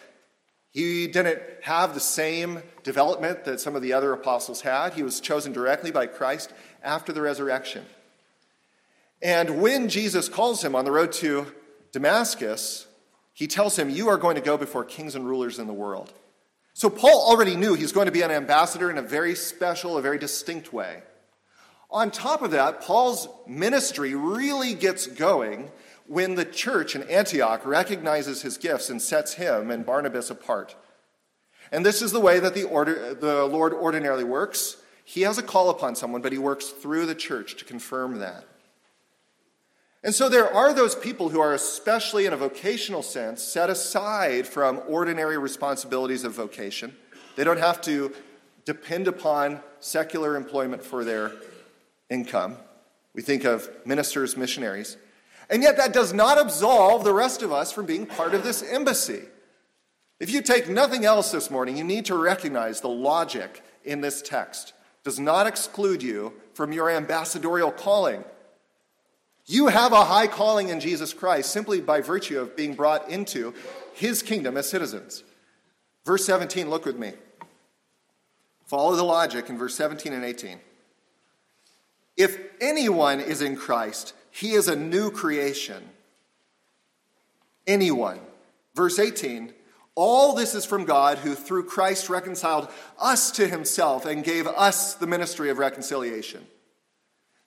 He 0.72 1.08
didn't 1.08 1.42
have 1.64 1.94
the 1.94 2.00
same 2.00 2.64
development 2.84 3.44
that 3.44 3.60
some 3.60 3.76
of 3.76 3.82
the 3.82 3.92
other 3.92 4.14
apostles 4.14 4.62
had. 4.62 4.94
He 4.94 5.04
was 5.04 5.20
chosen 5.20 5.52
directly 5.52 5.92
by 5.92 6.08
Christ 6.08 6.54
after 6.82 7.12
the 7.12 7.22
resurrection. 7.22 7.86
And 9.22 9.62
when 9.62 9.90
Jesus 9.90 10.30
calls 10.30 10.64
him 10.64 10.76
on 10.76 10.86
the 10.86 10.92
road 10.92 11.12
to 11.14 11.48
Damascus, 11.92 12.88
he 13.34 13.48
tells 13.48 13.78
him, 13.78 13.90
You 13.90 14.10
are 14.10 14.18
going 14.18 14.36
to 14.36 14.42
go 14.42 14.58
before 14.58 14.84
kings 14.84 15.16
and 15.16 15.28
rulers 15.28 15.60
in 15.60 15.68
the 15.68 15.74
world. 15.74 16.14
So 16.74 16.90
Paul 16.90 17.26
already 17.28 17.56
knew 17.56 17.74
he's 17.74 17.92
going 17.92 18.06
to 18.06 18.12
be 18.12 18.22
an 18.22 18.32
ambassador 18.32 18.90
in 18.90 18.98
a 18.98 19.02
very 19.02 19.36
special, 19.36 19.98
a 19.98 20.02
very 20.02 20.18
distinct 20.18 20.72
way. 20.72 21.04
On 21.90 22.10
top 22.10 22.42
of 22.42 22.52
that, 22.52 22.82
Paul's 22.82 23.28
ministry 23.46 24.16
really 24.16 24.74
gets 24.74 25.08
going 25.08 25.72
when 26.08 26.36
the 26.36 26.46
church 26.46 26.96
in 26.96 27.04
Antioch 27.04 27.66
recognizes 27.66 28.42
his 28.42 28.58
gifts 28.58 28.90
and 28.90 29.02
sets 29.02 29.34
him 29.34 29.70
and 29.70 29.86
Barnabas 29.86 30.30
apart. 30.30 30.76
And 31.72 31.86
this 31.86 32.02
is 32.02 32.12
the 32.12 32.20
way 32.20 32.40
that 32.40 32.54
the, 32.54 32.64
order, 32.64 33.14
the 33.14 33.46
Lord 33.46 33.74
ordinarily 33.74 34.24
works. 34.24 34.78
He 35.04 35.22
has 35.22 35.38
a 35.38 35.44
call 35.44 35.70
upon 35.70 35.96
someone, 35.96 36.22
but 36.22 36.32
he 36.32 36.38
works 36.38 36.70
through 36.70 37.06
the 37.06 37.16
church 37.16 37.58
to 37.58 37.66
confirm 37.66 38.20
that. 38.20 38.46
And 40.04 40.16
so 40.16 40.30
there 40.30 40.52
are 40.52 40.74
those 40.74 40.96
people 40.96 41.30
who 41.30 41.40
are, 41.40 41.54
especially 41.54 42.26
in 42.26 42.34
a 42.34 42.38
vocational 42.38 43.04
sense, 43.04 43.44
set 43.44 43.70
aside 43.70 44.48
from 44.48 44.82
ordinary 44.88 45.38
responsibilities 45.38 46.24
of 46.24 46.34
vocation. 46.34 46.96
They 47.36 47.44
don't 47.44 47.60
have 47.60 47.82
to 47.82 48.12
depend 48.66 49.08
upon 49.08 49.62
secular 49.80 50.36
employment 50.36 50.84
for 50.84 51.04
their 51.04 51.32
income. 52.10 52.58
We 53.14 53.22
think 53.22 53.44
of 53.44 53.70
ministers, 53.86 54.36
missionaries. 54.36 54.98
And 55.50 55.62
yet, 55.62 55.78
that 55.78 55.94
does 55.94 56.14
not 56.14 56.40
absolve 56.40 57.04
the 57.04 57.14
rest 57.14 57.42
of 57.42 57.52
us 57.52 57.72
from 57.72 57.86
being 57.86 58.06
part 58.06 58.34
of 58.34 58.44
this 58.44 58.64
embassy. 58.64 59.24
If 60.20 60.32
you 60.32 60.42
take 60.42 60.70
nothing 60.70 61.04
else 61.04 61.32
this 61.32 61.52
morning, 61.52 61.78
you 61.78 61.84
need 61.84 62.06
to 62.06 62.16
recognize 62.16 62.80
the 62.80 62.90
logic 62.90 63.64
in 63.84 64.02
this 64.02 64.22
text 64.22 64.74
does 65.04 65.20
not 65.20 65.48
exclude 65.48 66.04
you 66.04 66.34
from 66.54 66.72
your 66.72 66.90
ambassadorial 66.90 67.72
calling. 67.72 68.24
You 69.52 69.68
have 69.68 69.92
a 69.92 70.06
high 70.06 70.28
calling 70.28 70.70
in 70.70 70.80
Jesus 70.80 71.14
Christ 71.14 71.52
simply 71.52 71.82
by 71.82 72.00
virtue 72.00 72.40
of 72.40 72.56
being 72.56 72.74
brought 72.74 73.10
into 73.10 73.54
his 73.94 74.24
kingdom 74.24 74.56
as 74.56 74.70
citizens. 74.70 75.26
Verse 76.06 76.26
17, 76.26 76.70
look 76.70 76.86
with 76.86 76.98
me. 76.98 77.12
Follow 78.66 78.96
the 78.96 79.04
logic 79.04 79.50
in 79.50 79.58
verse 79.58 79.76
17 79.76 80.14
and 80.14 80.24
18. 80.24 80.58
If 82.16 82.40
anyone 82.62 83.20
is 83.20 83.42
in 83.42 83.58
Christ, 83.58 84.14
he 84.30 84.54
is 84.54 84.70
a 84.70 84.76
new 84.78 85.12
creation. 85.12 85.84
Anyone. 87.68 88.22
Verse 88.74 89.00
18 89.00 89.52
All 89.96 90.34
this 90.34 90.56
is 90.56 90.64
from 90.64 90.86
God 90.86 91.18
who 91.18 91.36
through 91.36 91.66
Christ 91.66 92.10
reconciled 92.10 92.70
us 92.98 93.32
to 93.32 93.50
himself 93.50 94.06
and 94.06 94.24
gave 94.24 94.48
us 94.48 94.94
the 94.94 95.08
ministry 95.08 95.50
of 95.50 95.58
reconciliation. 95.58 96.48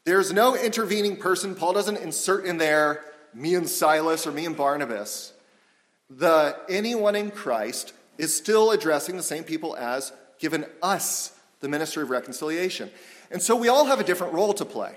There's 0.04 0.32
no 0.32 0.54
intervening 0.54 1.16
person. 1.16 1.54
Paul 1.54 1.72
doesn't 1.72 1.96
insert 1.96 2.44
in 2.44 2.58
there 2.58 3.04
me 3.32 3.54
and 3.54 3.68
Silas 3.68 4.26
or 4.26 4.32
me 4.32 4.46
and 4.46 4.56
Barnabas. 4.56 5.32
The 6.10 6.56
anyone 6.68 7.16
in 7.16 7.30
Christ 7.30 7.92
is 8.18 8.36
still 8.36 8.70
addressing 8.70 9.16
the 9.16 9.22
same 9.22 9.44
people 9.44 9.76
as 9.76 10.12
given 10.38 10.66
us 10.82 11.32
the 11.60 11.68
ministry 11.68 12.02
of 12.02 12.10
reconciliation. 12.10 12.90
And 13.30 13.40
so 13.40 13.56
we 13.56 13.68
all 13.68 13.86
have 13.86 13.98
a 13.98 14.04
different 14.04 14.34
role 14.34 14.52
to 14.54 14.64
play. 14.64 14.94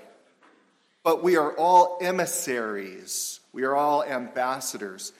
But 1.02 1.22
we 1.24 1.36
are 1.36 1.56
all 1.56 1.98
emissaries. 2.02 3.40
We 3.52 3.64
are 3.64 3.74
all 3.74 4.04
ambassadors. 4.04 5.12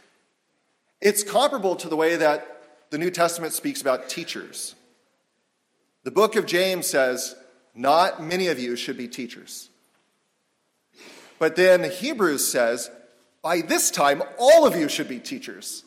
It's 1.00 1.22
comparable 1.22 1.76
to 1.76 1.88
the 1.88 1.96
way 1.96 2.16
that 2.16 2.62
the 2.90 2.98
New 2.98 3.10
Testament 3.10 3.54
speaks 3.54 3.80
about 3.80 4.08
teachers. 4.08 4.74
The 6.04 6.10
book 6.10 6.36
of 6.36 6.46
James 6.46 6.86
says, 6.86 7.34
Not 7.74 8.22
many 8.22 8.48
of 8.48 8.58
you 8.58 8.76
should 8.76 8.96
be 8.96 9.08
teachers. 9.08 9.70
But 11.38 11.56
then 11.56 11.88
Hebrews 11.90 12.46
says, 12.46 12.90
by 13.42 13.60
this 13.60 13.90
time, 13.90 14.22
all 14.38 14.66
of 14.66 14.76
you 14.76 14.88
should 14.88 15.08
be 15.08 15.20
teachers. 15.20 15.84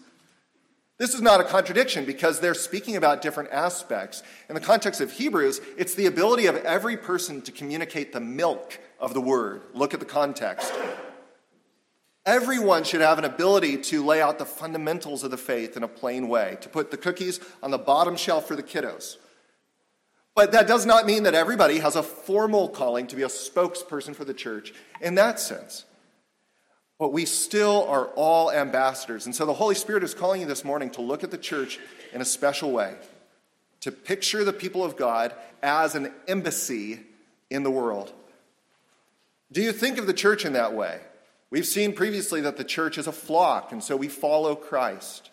This 0.97 1.13
is 1.15 1.21
not 1.21 1.41
a 1.41 1.43
contradiction 1.43 2.05
because 2.05 2.39
they're 2.39 2.53
speaking 2.53 2.95
about 2.95 3.21
different 3.21 3.51
aspects. 3.51 4.21
In 4.47 4.55
the 4.55 4.61
context 4.61 5.01
of 5.01 5.11
Hebrews, 5.11 5.59
it's 5.75 5.95
the 5.95 6.05
ability 6.05 6.45
of 6.45 6.57
every 6.57 6.95
person 6.95 7.41
to 7.41 7.51
communicate 7.51 8.13
the 8.13 8.19
milk 8.19 8.79
of 8.99 9.13
the 9.13 9.21
word. 9.21 9.63
Look 9.73 9.95
at 9.95 9.99
the 9.99 10.05
context. 10.05 10.71
Everyone 12.23 12.83
should 12.83 13.01
have 13.01 13.17
an 13.17 13.25
ability 13.25 13.77
to 13.77 14.05
lay 14.05 14.21
out 14.21 14.37
the 14.37 14.45
fundamentals 14.45 15.23
of 15.23 15.31
the 15.31 15.37
faith 15.37 15.75
in 15.75 15.81
a 15.81 15.87
plain 15.87 16.27
way, 16.27 16.57
to 16.61 16.69
put 16.69 16.91
the 16.91 16.97
cookies 16.97 17.39
on 17.63 17.71
the 17.71 17.79
bottom 17.79 18.15
shelf 18.15 18.47
for 18.47 18.55
the 18.55 18.61
kiddos. 18.61 19.17
But 20.33 20.53
that 20.53 20.67
does 20.67 20.85
not 20.85 21.05
mean 21.05 21.23
that 21.23 21.33
everybody 21.33 21.79
has 21.79 21.95
a 21.95 22.03
formal 22.03 22.69
calling 22.69 23.07
to 23.07 23.15
be 23.15 23.23
a 23.23 23.27
spokesperson 23.27 24.15
for 24.15 24.23
the 24.23 24.33
church 24.33 24.73
in 25.01 25.15
that 25.15 25.39
sense. 25.39 25.85
But 26.97 27.11
we 27.11 27.25
still 27.25 27.85
are 27.87 28.05
all 28.15 28.51
ambassadors. 28.51 29.25
And 29.25 29.35
so 29.35 29.45
the 29.45 29.53
Holy 29.53 29.75
Spirit 29.75 30.03
is 30.03 30.13
calling 30.13 30.41
you 30.41 30.47
this 30.47 30.63
morning 30.63 30.91
to 30.91 31.01
look 31.01 31.23
at 31.23 31.31
the 31.31 31.37
church 31.37 31.79
in 32.13 32.21
a 32.21 32.25
special 32.25 32.71
way, 32.71 32.95
to 33.79 33.91
picture 33.91 34.43
the 34.43 34.53
people 34.53 34.83
of 34.83 34.95
God 34.95 35.33
as 35.63 35.95
an 35.95 36.13
embassy 36.27 36.99
in 37.49 37.63
the 37.63 37.71
world. 37.71 38.13
Do 39.51 39.61
you 39.61 39.71
think 39.73 39.97
of 39.97 40.05
the 40.07 40.13
church 40.13 40.45
in 40.45 40.53
that 40.53 40.73
way? 40.73 41.01
We've 41.49 41.65
seen 41.65 41.93
previously 41.93 42.41
that 42.41 42.55
the 42.55 42.63
church 42.63 42.97
is 42.97 43.07
a 43.07 43.11
flock, 43.11 43.71
and 43.71 43.83
so 43.83 43.97
we 43.97 44.07
follow 44.07 44.55
Christ. 44.55 45.30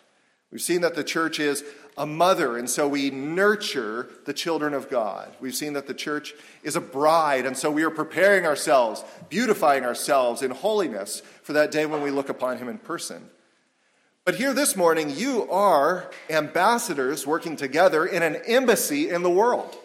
We've 0.50 0.62
seen 0.62 0.80
that 0.80 0.94
the 0.94 1.04
church 1.04 1.40
is 1.40 1.62
a 1.96 2.06
mother, 2.06 2.56
and 2.56 2.70
so 2.70 2.88
we 2.88 3.10
nurture 3.10 4.08
the 4.24 4.32
children 4.32 4.72
of 4.72 4.88
God. 4.88 5.34
We've 5.40 5.54
seen 5.54 5.74
that 5.74 5.86
the 5.86 5.94
church 5.94 6.32
is 6.62 6.76
a 6.76 6.80
bride, 6.80 7.44
and 7.44 7.56
so 7.56 7.70
we 7.70 7.82
are 7.82 7.90
preparing 7.90 8.46
ourselves, 8.46 9.04
beautifying 9.28 9.84
ourselves 9.84 10.42
in 10.42 10.50
holiness 10.50 11.20
for 11.42 11.52
that 11.52 11.70
day 11.70 11.84
when 11.84 12.02
we 12.02 12.10
look 12.10 12.28
upon 12.28 12.58
Him 12.58 12.68
in 12.68 12.78
person. 12.78 13.28
But 14.24 14.36
here 14.36 14.54
this 14.54 14.76
morning, 14.76 15.10
you 15.10 15.50
are 15.50 16.10
ambassadors 16.30 17.26
working 17.26 17.56
together 17.56 18.06
in 18.06 18.22
an 18.22 18.36
embassy 18.46 19.10
in 19.10 19.22
the 19.22 19.30
world. 19.30 19.76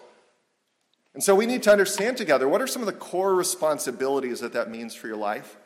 And 1.14 1.24
so 1.24 1.36
we 1.36 1.46
need 1.46 1.64
to 1.64 1.72
understand 1.72 2.18
together 2.18 2.48
what 2.48 2.62
are 2.62 2.68
some 2.68 2.82
of 2.82 2.86
the 2.86 2.94
core 2.94 3.36
responsibilities 3.36 4.40
that 4.40 4.54
that 4.54 4.70
means 4.70 4.96
for 4.96 5.08
your 5.08 5.18
life. 5.18 5.58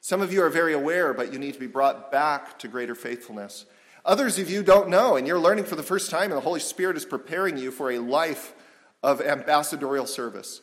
Some 0.00 0.20
of 0.20 0.32
you 0.32 0.42
are 0.42 0.50
very 0.50 0.74
aware, 0.74 1.14
but 1.14 1.32
you 1.32 1.38
need 1.38 1.54
to 1.54 1.60
be 1.60 1.66
brought 1.66 2.10
back 2.10 2.58
to 2.60 2.68
greater 2.68 2.94
faithfulness. 2.94 3.64
Others 4.04 4.38
of 4.38 4.50
you 4.50 4.62
don't 4.62 4.88
know, 4.88 5.16
and 5.16 5.26
you're 5.26 5.38
learning 5.38 5.64
for 5.64 5.76
the 5.76 5.82
first 5.82 6.10
time, 6.10 6.24
and 6.24 6.32
the 6.32 6.40
Holy 6.40 6.60
Spirit 6.60 6.96
is 6.96 7.06
preparing 7.06 7.56
you 7.56 7.70
for 7.70 7.90
a 7.90 7.98
life 7.98 8.54
of 9.02 9.20
ambassadorial 9.20 10.06
service. 10.06 10.60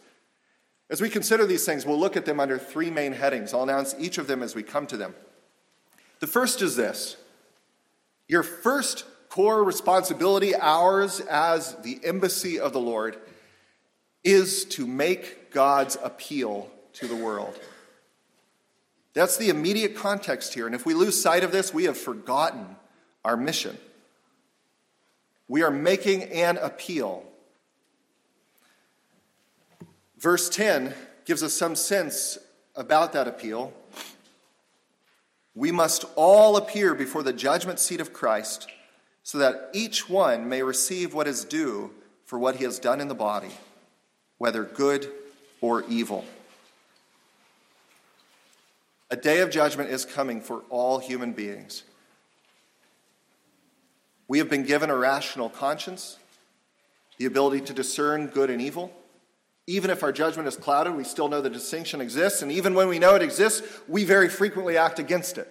As 0.89 1.01
we 1.01 1.09
consider 1.09 1.45
these 1.45 1.65
things, 1.65 1.85
we'll 1.85 1.99
look 1.99 2.17
at 2.17 2.25
them 2.25 2.39
under 2.39 2.59
three 2.59 2.91
main 2.91 3.13
headings. 3.13 3.53
I'll 3.53 3.63
announce 3.63 3.95
each 3.97 4.17
of 4.17 4.27
them 4.27 4.43
as 4.43 4.53
we 4.53 4.61
come 4.61 4.85
to 4.87 4.97
them. 4.97 5.15
The 6.19 6.27
first 6.27 6.61
is 6.61 6.75
this 6.75 7.17
your 8.27 8.43
first 8.43 9.05
core 9.29 9.63
responsibility, 9.63 10.53
ours 10.53 11.19
as 11.21 11.75
the 11.83 11.99
embassy 12.03 12.59
of 12.59 12.73
the 12.73 12.79
Lord, 12.79 13.17
is 14.23 14.65
to 14.65 14.85
make 14.85 15.51
God's 15.51 15.97
appeal 16.03 16.69
to 16.93 17.07
the 17.07 17.15
world. 17.15 17.57
That's 19.13 19.37
the 19.37 19.49
immediate 19.49 19.95
context 19.95 20.53
here. 20.53 20.65
And 20.65 20.75
if 20.75 20.85
we 20.85 20.93
lose 20.93 21.19
sight 21.19 21.43
of 21.43 21.51
this, 21.51 21.73
we 21.73 21.85
have 21.85 21.97
forgotten 21.97 22.75
our 23.23 23.37
mission. 23.37 23.77
We 25.47 25.63
are 25.63 25.71
making 25.71 26.23
an 26.23 26.57
appeal. 26.57 27.23
Verse 30.17 30.49
10 30.49 30.93
gives 31.25 31.43
us 31.43 31.53
some 31.53 31.75
sense 31.75 32.37
about 32.75 33.13
that 33.13 33.27
appeal. 33.27 33.73
We 35.53 35.71
must 35.71 36.05
all 36.15 36.55
appear 36.55 36.95
before 36.95 37.23
the 37.23 37.33
judgment 37.33 37.79
seat 37.79 37.99
of 37.99 38.13
Christ 38.13 38.67
so 39.23 39.37
that 39.37 39.69
each 39.73 40.09
one 40.09 40.47
may 40.47 40.63
receive 40.63 41.13
what 41.13 41.27
is 41.27 41.43
due 41.43 41.91
for 42.25 42.39
what 42.39 42.55
he 42.55 42.63
has 42.63 42.79
done 42.79 43.01
in 43.01 43.07
the 43.07 43.15
body, 43.15 43.51
whether 44.37 44.63
good 44.63 45.11
or 45.59 45.83
evil. 45.89 46.25
A 49.09 49.17
day 49.17 49.41
of 49.41 49.51
judgment 49.51 49.89
is 49.89 50.05
coming 50.05 50.39
for 50.39 50.61
all 50.69 50.99
human 50.99 51.33
beings. 51.33 51.83
We 54.31 54.37
have 54.37 54.49
been 54.49 54.63
given 54.63 54.89
a 54.89 54.95
rational 54.95 55.49
conscience, 55.49 56.17
the 57.17 57.25
ability 57.25 57.65
to 57.65 57.73
discern 57.73 58.27
good 58.27 58.49
and 58.49 58.61
evil. 58.61 58.93
Even 59.67 59.91
if 59.91 60.03
our 60.03 60.13
judgment 60.13 60.47
is 60.47 60.55
clouded, 60.55 60.95
we 60.95 61.03
still 61.03 61.27
know 61.27 61.41
the 61.41 61.49
distinction 61.49 61.99
exists, 61.99 62.41
and 62.41 62.49
even 62.49 62.73
when 62.73 62.87
we 62.87 62.97
know 62.97 63.13
it 63.15 63.21
exists, 63.21 63.61
we 63.89 64.05
very 64.05 64.29
frequently 64.29 64.77
act 64.77 64.99
against 64.99 65.37
it. 65.37 65.49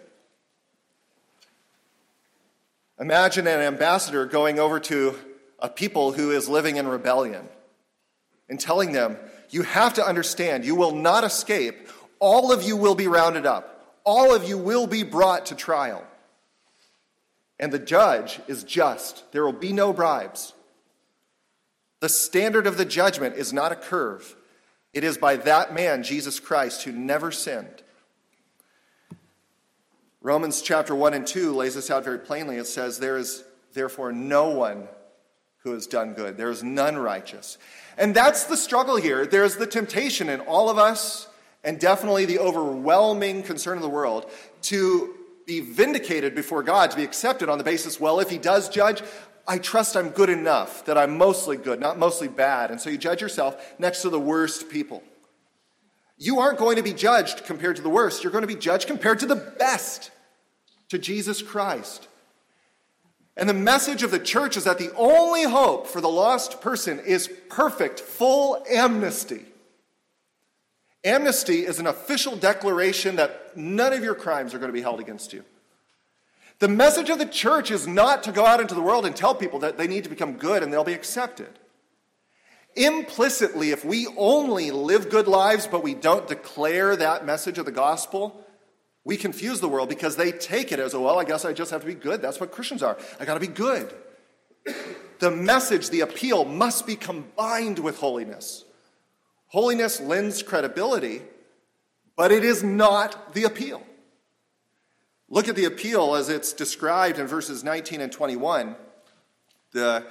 Imagine 2.98 3.46
an 3.46 3.60
ambassador 3.60 4.24
going 4.24 4.58
over 4.58 4.80
to 4.80 5.14
a 5.58 5.68
people 5.68 6.12
who 6.12 6.30
is 6.30 6.48
living 6.48 6.76
in 6.76 6.88
rebellion 6.88 7.46
and 8.48 8.58
telling 8.58 8.92
them, 8.92 9.18
You 9.50 9.60
have 9.60 9.92
to 9.92 10.06
understand, 10.06 10.64
you 10.64 10.74
will 10.74 10.94
not 10.94 11.22
escape. 11.22 11.90
All 12.18 12.50
of 12.50 12.62
you 12.62 12.78
will 12.78 12.94
be 12.94 13.08
rounded 13.08 13.44
up, 13.44 13.98
all 14.04 14.34
of 14.34 14.48
you 14.48 14.56
will 14.56 14.86
be 14.86 15.02
brought 15.02 15.44
to 15.46 15.54
trial. 15.54 16.02
And 17.60 17.70
the 17.70 17.78
judge 17.78 18.40
is 18.48 18.64
just, 18.64 19.30
there 19.32 19.44
will 19.44 19.52
be 19.52 19.72
no 19.72 19.92
bribes. 19.92 20.54
The 22.00 22.08
standard 22.08 22.66
of 22.66 22.78
the 22.78 22.86
judgment 22.86 23.36
is 23.36 23.52
not 23.52 23.70
a 23.70 23.76
curve, 23.76 24.34
it 24.92 25.04
is 25.04 25.18
by 25.18 25.36
that 25.36 25.72
man, 25.72 26.02
Jesus 26.02 26.40
Christ, 26.40 26.82
who 26.82 26.90
never 26.90 27.30
sinned. 27.30 27.82
Romans 30.22 30.62
chapter 30.62 30.94
1 30.94 31.14
and 31.14 31.26
2 31.26 31.54
lays 31.54 31.76
this 31.76 31.90
out 31.90 32.02
very 32.04 32.18
plainly. 32.18 32.56
It 32.56 32.66
says, 32.66 32.98
There 32.98 33.16
is 33.16 33.44
therefore 33.72 34.10
no 34.12 34.50
one 34.50 34.88
who 35.58 35.72
has 35.72 35.86
done 35.86 36.14
good, 36.14 36.38
there 36.38 36.50
is 36.50 36.64
none 36.64 36.96
righteous. 36.96 37.58
And 37.98 38.16
that's 38.16 38.44
the 38.44 38.56
struggle 38.56 38.96
here. 38.96 39.26
There's 39.26 39.56
the 39.56 39.66
temptation 39.66 40.30
in 40.30 40.40
all 40.40 40.70
of 40.70 40.78
us, 40.78 41.28
and 41.62 41.78
definitely 41.78 42.24
the 42.24 42.38
overwhelming 42.38 43.42
concern 43.42 43.76
of 43.76 43.82
the 43.82 43.90
world, 43.90 44.30
to 44.62 45.14
be 45.50 45.58
vindicated 45.58 46.32
before 46.36 46.62
God, 46.62 46.92
to 46.92 46.96
be 46.96 47.02
accepted 47.02 47.48
on 47.48 47.58
the 47.58 47.64
basis, 47.64 47.98
well, 47.98 48.20
if 48.20 48.30
He 48.30 48.38
does 48.38 48.68
judge, 48.68 49.02
I 49.48 49.58
trust 49.58 49.96
I'm 49.96 50.10
good 50.10 50.30
enough, 50.30 50.84
that 50.84 50.96
I'm 50.96 51.18
mostly 51.18 51.56
good, 51.56 51.80
not 51.80 51.98
mostly 51.98 52.28
bad. 52.28 52.70
And 52.70 52.80
so 52.80 52.88
you 52.88 52.96
judge 52.96 53.20
yourself 53.20 53.74
next 53.76 54.02
to 54.02 54.10
the 54.10 54.20
worst 54.20 54.68
people. 54.68 55.02
You 56.18 56.38
aren't 56.38 56.58
going 56.58 56.76
to 56.76 56.84
be 56.84 56.92
judged 56.92 57.44
compared 57.46 57.74
to 57.76 57.82
the 57.82 57.88
worst. 57.88 58.22
You're 58.22 58.30
going 58.30 58.42
to 58.42 58.48
be 58.48 58.54
judged 58.54 58.86
compared 58.86 59.18
to 59.20 59.26
the 59.26 59.34
best, 59.34 60.12
to 60.88 60.98
Jesus 60.98 61.42
Christ. 61.42 62.06
And 63.36 63.48
the 63.48 63.54
message 63.54 64.04
of 64.04 64.12
the 64.12 64.20
church 64.20 64.56
is 64.56 64.64
that 64.64 64.78
the 64.78 64.94
only 64.94 65.42
hope 65.42 65.88
for 65.88 66.00
the 66.00 66.08
lost 66.08 66.60
person 66.60 67.00
is 67.00 67.28
perfect, 67.48 67.98
full 67.98 68.62
amnesty. 68.70 69.46
Amnesty 71.04 71.64
is 71.64 71.78
an 71.78 71.86
official 71.86 72.36
declaration 72.36 73.16
that 73.16 73.56
none 73.56 73.92
of 73.92 74.02
your 74.02 74.14
crimes 74.14 74.52
are 74.52 74.58
going 74.58 74.68
to 74.68 74.74
be 74.74 74.82
held 74.82 75.00
against 75.00 75.32
you. 75.32 75.44
The 76.58 76.68
message 76.68 77.08
of 77.08 77.18
the 77.18 77.26
church 77.26 77.70
is 77.70 77.86
not 77.86 78.22
to 78.24 78.32
go 78.32 78.44
out 78.44 78.60
into 78.60 78.74
the 78.74 78.82
world 78.82 79.06
and 79.06 79.16
tell 79.16 79.34
people 79.34 79.60
that 79.60 79.78
they 79.78 79.86
need 79.86 80.04
to 80.04 80.10
become 80.10 80.34
good 80.34 80.62
and 80.62 80.70
they'll 80.70 80.84
be 80.84 80.92
accepted. 80.92 81.48
Implicitly, 82.76 83.70
if 83.70 83.84
we 83.84 84.06
only 84.16 84.70
live 84.70 85.08
good 85.08 85.26
lives 85.26 85.66
but 85.66 85.82
we 85.82 85.94
don't 85.94 86.28
declare 86.28 86.94
that 86.96 87.24
message 87.24 87.58
of 87.58 87.64
the 87.64 87.72
gospel, 87.72 88.44
we 89.04 89.16
confuse 89.16 89.60
the 89.60 89.68
world 89.68 89.88
because 89.88 90.16
they 90.16 90.30
take 90.32 90.70
it 90.70 90.78
as, 90.78 90.92
oh, 90.92 91.00
well, 91.00 91.18
I 91.18 91.24
guess 91.24 91.46
I 91.46 91.54
just 91.54 91.70
have 91.70 91.80
to 91.80 91.86
be 91.86 91.94
good. 91.94 92.20
That's 92.20 92.38
what 92.38 92.52
Christians 92.52 92.82
are. 92.82 92.98
I 93.18 93.24
got 93.24 93.34
to 93.34 93.40
be 93.40 93.46
good. 93.46 93.92
The 95.18 95.30
message, 95.30 95.88
the 95.88 96.00
appeal, 96.00 96.44
must 96.44 96.86
be 96.86 96.94
combined 96.94 97.78
with 97.78 97.98
holiness. 97.98 98.64
Holiness 99.50 100.00
lends 100.00 100.44
credibility, 100.44 101.22
but 102.16 102.30
it 102.30 102.44
is 102.44 102.62
not 102.62 103.34
the 103.34 103.42
appeal. 103.42 103.82
Look 105.28 105.48
at 105.48 105.56
the 105.56 105.64
appeal 105.64 106.14
as 106.14 106.28
it's 106.28 106.52
described 106.52 107.18
in 107.18 107.26
verses 107.26 107.64
19 107.64 108.00
and 108.00 108.12
21. 108.12 108.76
The, 109.72 110.04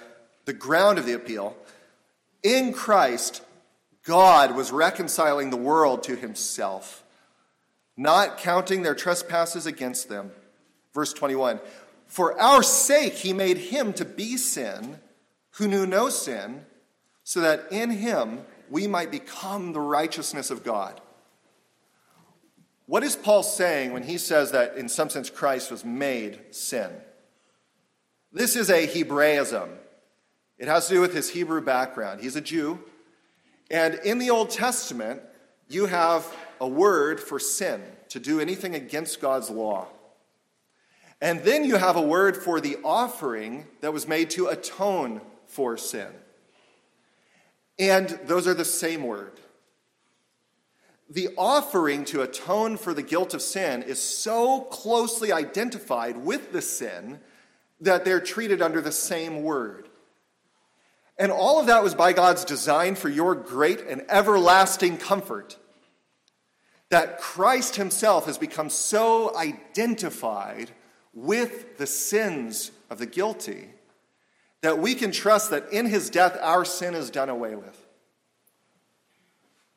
the 0.44 0.52
ground 0.52 0.98
of 0.98 1.06
the 1.06 1.14
appeal. 1.14 1.56
In 2.44 2.74
Christ, 2.74 3.42
God 4.04 4.58
was 4.58 4.74
reconciling 4.74 5.52
the 5.52 5.58
world 5.58 6.04
to 6.04 6.18
himself, 6.18 7.04
not 7.96 8.40
counting 8.40 8.84
their 8.84 8.96
trespasses 8.96 9.66
against 9.66 10.10
them. 10.10 10.32
Verse 10.94 11.14
21 11.14 11.62
For 12.08 12.38
our 12.42 12.62
sake, 12.62 13.14
he 13.14 13.32
made 13.32 13.58
him 13.58 13.94
to 13.94 14.04
be 14.04 14.36
sin 14.36 15.00
who 15.52 15.68
knew 15.70 15.86
no 15.86 16.10
sin, 16.10 16.66
so 17.24 17.40
that 17.40 17.72
in 17.72 17.92
him 17.92 18.42
we 18.70 18.88
might 18.88 19.12
become 19.12 19.74
the 19.74 19.80
righteousness 19.80 20.52
of 20.52 20.64
God. 20.64 21.02
What 22.86 23.04
is 23.04 23.16
Paul 23.16 23.44
saying 23.44 23.94
when 23.94 24.04
he 24.04 24.18
says 24.18 24.52
that, 24.52 24.76
in 24.76 24.90
some 24.90 25.10
sense, 25.10 25.30
Christ 25.30 25.70
was 25.70 25.86
made 25.86 26.40
sin? 26.52 26.90
This 28.32 28.56
is 28.56 28.70
a 28.70 28.86
Hebraism. 28.86 29.70
It 30.58 30.68
has 30.68 30.88
to 30.88 30.96
do 30.96 31.02
with 31.02 31.14
his 31.14 31.30
Hebrew 31.30 31.62
background. 31.62 32.22
He's 32.22 32.36
a 32.36 32.42
Jew. 32.42 32.80
And 33.72 33.96
in 34.04 34.18
the 34.18 34.32
Old 34.32 34.50
Testament, 34.50 35.22
you 35.68 35.86
have 35.86 36.26
a 36.60 36.68
word 36.68 37.20
for 37.20 37.40
sin, 37.40 37.82
to 38.10 38.20
do 38.20 38.40
anything 38.40 38.76
against 38.76 39.22
God's 39.22 39.50
law. 39.50 39.88
And 41.22 41.42
then 41.42 41.64
you 41.66 41.76
have 41.76 41.96
a 41.96 42.02
word 42.02 42.38
for 42.38 42.60
the 42.60 42.78
offering 42.84 43.68
that 43.82 43.94
was 43.94 44.08
made 44.08 44.32
to 44.32 44.48
atone 44.48 45.22
for 45.46 45.78
sin. 45.78 46.08
And 47.80 48.10
those 48.26 48.48
are 48.48 48.54
the 48.54 48.66
same 48.66 49.04
word 49.04 49.40
the 51.10 51.30
offering 51.38 52.06
to 52.06 52.22
atone 52.22 52.78
for 52.78 52.94
the 52.94 53.02
guilt 53.02 53.34
of 53.34 53.42
sin 53.42 53.82
is 53.82 54.00
so 54.00 54.62
closely 54.62 55.32
identified 55.32 56.18
with 56.18 56.52
the 56.52 56.62
sin 56.62 57.20
that 57.82 58.06
they're 58.06 58.20
treated 58.20 58.62
under 58.62 58.80
the 58.80 58.92
same 58.92 59.42
word. 59.42 59.90
And 61.18 61.32
all 61.32 61.60
of 61.60 61.66
that 61.68 61.84
was 61.84 61.96
by 61.96 62.14
God's 62.14 62.46
design 62.46 62.96
for 62.96 63.10
your 63.10 63.34
great 63.34 63.82
and 63.82 64.06
everlasting 64.08 64.98
comfort. 64.98 65.58
That 66.90 67.20
Christ 67.20 67.76
Himself 67.76 68.26
has 68.26 68.38
become 68.38 68.70
so 68.70 69.36
identified 69.36 70.72
with 71.14 71.78
the 71.78 71.88
sins 71.88 72.72
of 72.90 73.00
the 73.00 73.06
guilty 73.06 73.70
that 74.62 74.80
we 74.80 74.96
can 74.96 75.12
trust 75.12 75.52
that 75.52 75.72
in 75.72 75.86
His 75.86 76.10
death 76.10 76.38
our 76.42 76.66
sin 76.66 76.96
is 76.96 77.10
done 77.10 77.30
away 77.30 77.56
with. 77.56 77.88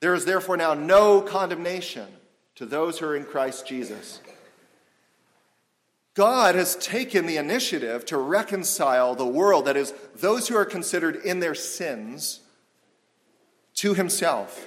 There 0.01 0.15
is 0.15 0.25
therefore 0.25 0.57
now 0.57 0.75
no 0.75 1.21
condemnation 1.21 2.09
to 2.57 2.67
those 2.67 2.99
who 2.99 3.07
are 3.07 3.17
in 3.17 3.25
Christ 3.25 3.67
Jesus. 3.67 4.21
God 6.15 6.55
has 6.55 6.77
taken 6.77 7.27
the 7.27 7.39
initiative 7.39 8.05
to 8.07 8.19
reconcile 8.19 9.15
the 9.15 9.27
world, 9.27 9.65
that 9.65 9.77
is, 9.77 9.95
those 10.15 10.49
who 10.49 10.57
are 10.57 10.65
considered 10.65 11.17
in 11.17 11.41
their 11.41 11.55
sins, 11.55 12.41
to 13.75 13.95
himself. 13.95 14.67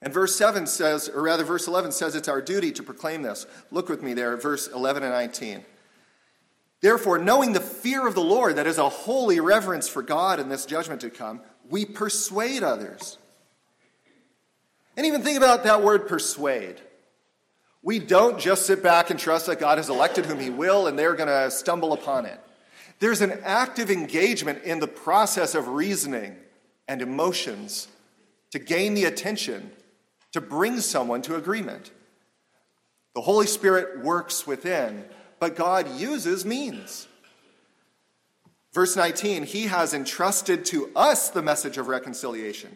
And 0.00 0.14
verse 0.14 0.36
7 0.36 0.66
says, 0.66 1.08
or 1.08 1.22
rather, 1.22 1.44
verse 1.44 1.66
11 1.66 1.92
says 1.92 2.14
it's 2.14 2.28
our 2.28 2.40
duty 2.40 2.72
to 2.72 2.82
proclaim 2.82 3.22
this. 3.22 3.46
Look 3.70 3.88
with 3.88 4.02
me 4.02 4.14
there 4.14 4.34
at 4.34 4.42
verse 4.42 4.68
11 4.68 5.02
and 5.02 5.12
19. 5.12 5.64
Therefore, 6.82 7.18
knowing 7.18 7.52
the 7.52 7.60
fear 7.60 8.06
of 8.06 8.14
the 8.14 8.20
Lord, 8.20 8.56
that 8.56 8.66
is 8.66 8.78
a 8.78 8.88
holy 8.88 9.40
reverence 9.40 9.88
for 9.88 10.02
God 10.02 10.38
in 10.38 10.48
this 10.48 10.66
judgment 10.66 11.00
to 11.00 11.10
come, 11.10 11.40
we 11.68 11.84
persuade 11.84 12.62
others. 12.62 13.18
And 14.96 15.06
even 15.06 15.22
think 15.22 15.36
about 15.36 15.64
that 15.64 15.82
word 15.82 16.08
persuade. 16.08 16.80
We 17.82 17.98
don't 17.98 18.38
just 18.38 18.66
sit 18.66 18.82
back 18.82 19.10
and 19.10 19.18
trust 19.18 19.46
that 19.46 19.60
God 19.60 19.78
has 19.78 19.88
elected 19.88 20.26
whom 20.26 20.40
He 20.40 20.50
will 20.50 20.86
and 20.86 20.98
they're 20.98 21.14
going 21.14 21.28
to 21.28 21.50
stumble 21.50 21.92
upon 21.92 22.26
it. 22.26 22.40
There's 22.98 23.20
an 23.20 23.40
active 23.44 23.90
engagement 23.90 24.64
in 24.64 24.80
the 24.80 24.88
process 24.88 25.54
of 25.54 25.68
reasoning 25.68 26.36
and 26.88 27.02
emotions 27.02 27.88
to 28.50 28.58
gain 28.58 28.94
the 28.94 29.04
attention, 29.04 29.70
to 30.32 30.40
bring 30.40 30.80
someone 30.80 31.20
to 31.22 31.36
agreement. 31.36 31.90
The 33.14 33.20
Holy 33.20 33.46
Spirit 33.46 34.02
works 34.02 34.46
within, 34.46 35.04
but 35.46 35.54
God 35.54 35.96
uses 35.96 36.44
means. 36.44 37.06
Verse 38.72 38.96
19, 38.96 39.44
He 39.44 39.66
has 39.66 39.94
entrusted 39.94 40.64
to 40.64 40.90
us 40.96 41.30
the 41.30 41.40
message 41.40 41.78
of 41.78 41.86
reconciliation 41.86 42.74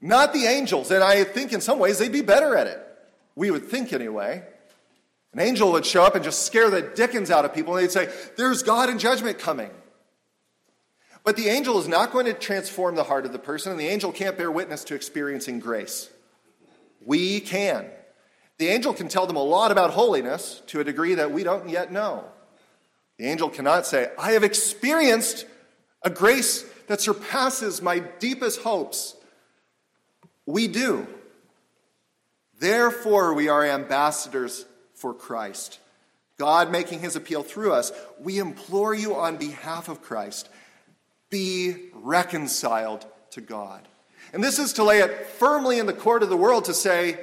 not 0.00 0.32
the 0.32 0.46
angels. 0.46 0.90
And 0.90 1.04
I 1.04 1.24
think 1.24 1.52
in 1.52 1.60
some 1.60 1.78
ways 1.78 1.98
they'd 1.98 2.10
be 2.10 2.22
better 2.22 2.56
at 2.56 2.66
it. 2.66 2.80
We 3.34 3.50
would 3.50 3.66
think 3.66 3.92
anyway. 3.92 4.42
An 5.32 5.40
angel 5.40 5.72
would 5.72 5.86
show 5.86 6.02
up 6.02 6.14
and 6.14 6.24
just 6.24 6.46
scare 6.46 6.70
the 6.70 6.82
dickens 6.82 7.30
out 7.30 7.44
of 7.44 7.54
people, 7.54 7.76
and 7.76 7.84
they'd 7.84 7.92
say, 7.92 8.08
There's 8.36 8.62
God 8.62 8.88
and 8.88 8.98
judgment 8.98 9.38
coming. 9.38 9.70
But 11.22 11.36
the 11.36 11.48
angel 11.48 11.78
is 11.78 11.86
not 11.86 12.12
going 12.12 12.24
to 12.26 12.32
transform 12.32 12.94
the 12.94 13.04
heart 13.04 13.26
of 13.26 13.32
the 13.32 13.38
person, 13.38 13.70
and 13.70 13.80
the 13.80 13.86
angel 13.86 14.10
can't 14.10 14.38
bear 14.38 14.50
witness 14.50 14.82
to 14.84 14.94
experiencing 14.94 15.60
grace. 15.60 16.10
We 17.04 17.40
can. 17.40 17.86
The 18.60 18.68
angel 18.68 18.92
can 18.92 19.08
tell 19.08 19.26
them 19.26 19.36
a 19.36 19.42
lot 19.42 19.72
about 19.72 19.92
holiness 19.92 20.60
to 20.66 20.80
a 20.80 20.84
degree 20.84 21.14
that 21.14 21.32
we 21.32 21.44
don't 21.44 21.70
yet 21.70 21.90
know. 21.90 22.24
The 23.16 23.24
angel 23.24 23.48
cannot 23.48 23.86
say, 23.86 24.10
I 24.18 24.32
have 24.32 24.44
experienced 24.44 25.46
a 26.02 26.10
grace 26.10 26.66
that 26.86 27.00
surpasses 27.00 27.80
my 27.80 28.00
deepest 28.00 28.60
hopes. 28.60 29.16
We 30.44 30.68
do. 30.68 31.06
Therefore, 32.58 33.32
we 33.32 33.48
are 33.48 33.64
ambassadors 33.64 34.66
for 34.92 35.14
Christ. 35.14 35.78
God 36.36 36.70
making 36.70 37.00
his 37.00 37.16
appeal 37.16 37.42
through 37.42 37.72
us, 37.72 37.92
we 38.20 38.38
implore 38.38 38.92
you 38.92 39.14
on 39.14 39.38
behalf 39.38 39.88
of 39.88 40.02
Christ 40.02 40.50
be 41.30 41.76
reconciled 41.94 43.06
to 43.30 43.40
God. 43.40 43.88
And 44.34 44.44
this 44.44 44.58
is 44.58 44.74
to 44.74 44.84
lay 44.84 44.98
it 44.98 45.28
firmly 45.28 45.78
in 45.78 45.86
the 45.86 45.94
court 45.94 46.22
of 46.22 46.28
the 46.28 46.36
world 46.36 46.66
to 46.66 46.74
say, 46.74 47.18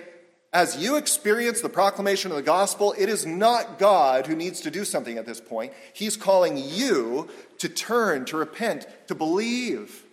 as 0.54 0.78
you 0.78 0.96
experience 0.96 1.62
the 1.62 1.70
proclamation 1.70 2.32
of 2.32 2.38
the 2.38 2.44
gospel, 2.44 2.96
it 2.98 3.10
is 3.10 3.26
not 3.26 3.78
God 3.78 4.28
who 4.28 4.36
needs 4.36 4.62
to 4.62 4.72
do 4.72 4.86
something 4.86 5.18
at 5.18 5.26
this 5.26 5.42
point. 5.42 5.74
He's 5.94 6.16
calling 6.16 6.58
you 6.58 7.28
to 7.58 7.68
turn, 7.68 8.26
to 8.26 8.38
repent, 8.38 8.88
to 9.08 9.16
believe, 9.16 10.04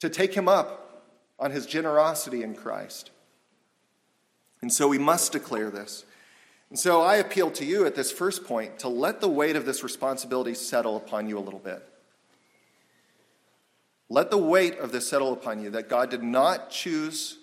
to 0.00 0.08
take 0.08 0.34
Him 0.34 0.48
up 0.48 1.04
on 1.38 1.52
His 1.52 1.66
generosity 1.66 2.42
in 2.42 2.54
Christ. 2.54 3.10
And 4.60 4.72
so 4.72 4.88
we 4.88 4.98
must 4.98 5.32
declare 5.32 5.70
this. 5.70 6.04
And 6.70 6.78
so 6.78 7.02
I 7.02 7.16
appeal 7.16 7.50
to 7.52 7.64
you 7.64 7.86
at 7.86 7.94
this 7.94 8.10
first 8.10 8.44
point 8.44 8.80
to 8.80 8.88
let 8.88 9.20
the 9.20 9.28
weight 9.28 9.54
of 9.54 9.64
this 9.64 9.84
responsibility 9.84 10.54
settle 10.54 10.96
upon 10.96 11.28
you 11.28 11.38
a 11.38 11.40
little 11.40 11.60
bit. 11.60 11.86
Let 14.08 14.30
the 14.30 14.38
weight 14.38 14.78
of 14.78 14.90
this 14.90 15.08
settle 15.08 15.32
upon 15.32 15.62
you 15.62 15.70
that 15.70 15.88
God 15.88 16.10
did 16.10 16.22
not 16.22 16.70
choose 16.70 17.38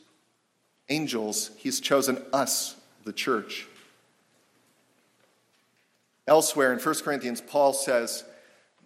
angels, 0.91 1.51
He's 1.57 1.79
chosen 1.79 2.23
us, 2.33 2.75
the 3.05 3.13
church. 3.13 3.67
Elsewhere 6.27 6.71
in 6.71 6.79
1 6.79 6.95
Corinthians, 7.03 7.41
Paul 7.41 7.73
says, 7.73 8.23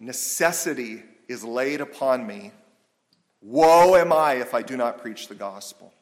Necessity 0.00 1.02
is 1.28 1.44
laid 1.44 1.80
upon 1.80 2.26
me. 2.26 2.52
Woe 3.42 3.96
am 3.96 4.12
I 4.12 4.34
if 4.34 4.54
I 4.54 4.62
do 4.62 4.76
not 4.76 5.02
preach 5.02 5.28
the 5.28 5.34
gospel. 5.34 5.92